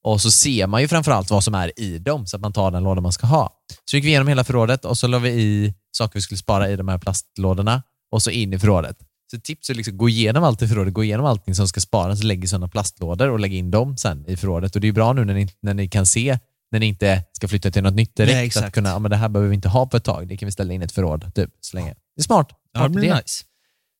[0.04, 2.70] Och så ser man ju framförallt vad som är i dem, så att man tar
[2.70, 3.52] den låda man ska ha.
[3.84, 6.70] Så gick vi igenom hela förrådet och så la vi i saker vi skulle spara
[6.70, 7.82] i de här plastlådorna
[8.12, 8.96] och så in i förrådet.
[9.30, 12.22] Så tips är liksom gå igenom allt i förrådet, gå igenom allting som ska sparas,
[12.22, 14.74] lägg i sådana plastlådor och lägg in dem sen i förrådet.
[14.74, 16.38] Och det är bra nu när ni, när ni kan se,
[16.72, 18.66] när ni inte ska flytta till något nytt direkt, Nej, exakt.
[18.66, 20.46] att kunna, ja, men det här behöver vi inte ha på ett tag, det kan
[20.46, 21.94] vi ställa in ett förråd typ, så länge.
[22.16, 22.48] Det är smart.
[22.72, 23.44] Ja, det blir nice.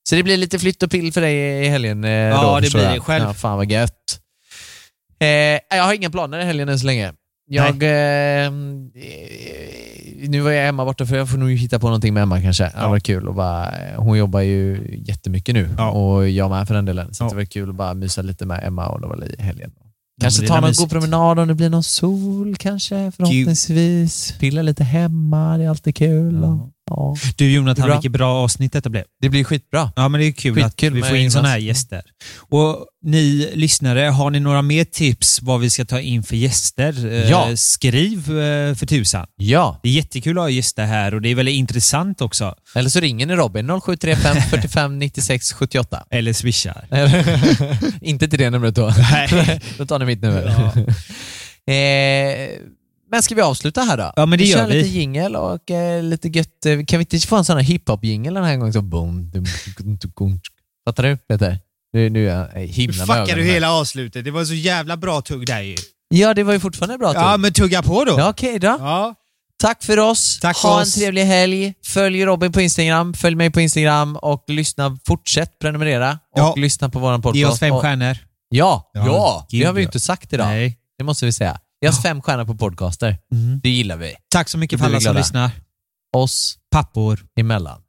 [0.08, 2.72] Så det blir lite flytt och pill för dig i helgen eh, Ja, då, det
[2.72, 2.94] blir jag.
[2.94, 3.24] det själv.
[3.24, 4.20] Ja, fan vad gött.
[5.20, 5.26] Eh,
[5.76, 7.12] jag har inga planer i helgen än så länge.
[7.46, 8.52] Jag, eh, eh,
[10.28, 12.64] nu var jag Emma borta för jag får nog hitta på någonting med Emma kanske.
[12.64, 15.90] Det var kul att bara, hon jobbar ju jättemycket nu Ja.
[15.90, 17.14] och jag med för den delen.
[17.14, 17.28] Så Ja.
[17.28, 19.72] det var kul att bara mysa lite med Emma och det var i helgen.
[20.20, 24.34] Kanske ta någon god promenad om det blir någon sol kanske förhoppningsvis.
[24.38, 26.44] Pilla lite hemma, det är alltid kul.
[26.44, 27.16] Och, ja.
[27.36, 27.94] Du Jonathan, Bra.
[27.94, 29.04] vilket bra avsnitt detta blev.
[29.22, 29.92] Det blir skitbra.
[29.96, 32.02] Ja, men det är kul Skitkul att vi får in sådana här gäster.
[32.38, 37.06] Och ni lyssnare, har ni några mer tips vad vi ska ta in för gäster?
[37.12, 37.56] Eh, Ja.
[37.56, 39.26] Skriv eh, för tusan.
[39.36, 42.54] Ja, Det är jättekul att ha gäster här och det är väldigt intressant också.
[42.74, 46.04] eller så ringer ni Robin 0735 45 96 78.
[46.10, 46.86] Eller swishar.
[48.00, 48.94] Inte till det numret då.
[49.12, 49.60] Nej.
[49.78, 50.46] då tar ni mitt nummer.
[51.66, 52.50] eh,
[53.10, 54.12] men ska vi avsluta här då?
[54.16, 54.74] Ja, men det vi gör kör vi.
[54.74, 56.66] lite jingel och eh, lite gött.
[56.66, 58.72] eh, Kan vi inte få en sån här hiphop-jingel den här gången?
[58.72, 59.44] Så boom, dum,
[59.78, 60.40] dum, dum, dum.
[60.88, 61.58] Fattar du Peter?
[61.92, 63.54] Nu, nu är jag Nu himla med fuckar du ögonen här.
[63.54, 64.24] hela avslutet.
[64.24, 65.76] Det var så jävla bra tugg där ju.
[66.08, 67.14] Ja, det var ju fortfarande bra.
[67.14, 68.14] Ja, Ja, men tugga på då.
[68.18, 68.66] ja Okej då.
[68.66, 69.14] Ja.
[69.62, 70.38] Tack för oss.
[70.40, 70.96] Tack för ha oss.
[70.96, 71.74] en trevlig helg.
[71.84, 74.98] Följ Robin på Instagram, följ mig på Instagram och lyssna.
[75.06, 76.54] Fortsätt prenumerera och Ja.
[76.56, 77.36] lyssna på våran podcast.
[77.38, 78.16] Ge oss fem Och- stjärnor.
[78.48, 79.88] Ja, Ja, ja, det gud, har vi ju ja.
[79.88, 80.46] inte sagt idag.
[80.46, 80.78] Nej.
[80.98, 81.58] Det måste vi säga.
[81.82, 83.18] Ge oss fem stjärnor på podcaster.
[83.32, 83.60] Mm.
[83.62, 84.14] Det gillar vi.
[84.30, 85.50] Tack så mycket för alla som lyssnar.
[86.16, 87.20] Oss Pappor.
[87.40, 87.80] emellan.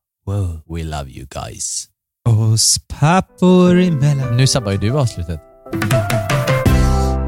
[0.70, 1.88] We love you guys.
[2.30, 4.38] Oss pappor emellan.
[4.38, 5.40] Nu sabbar ju du avslutet.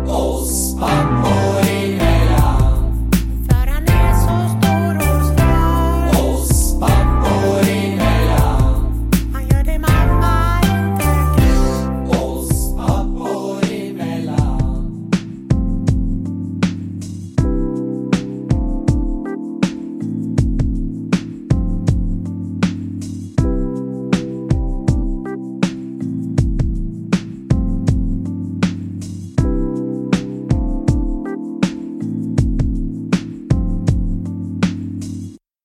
[0.08, 1.13] Oss pappor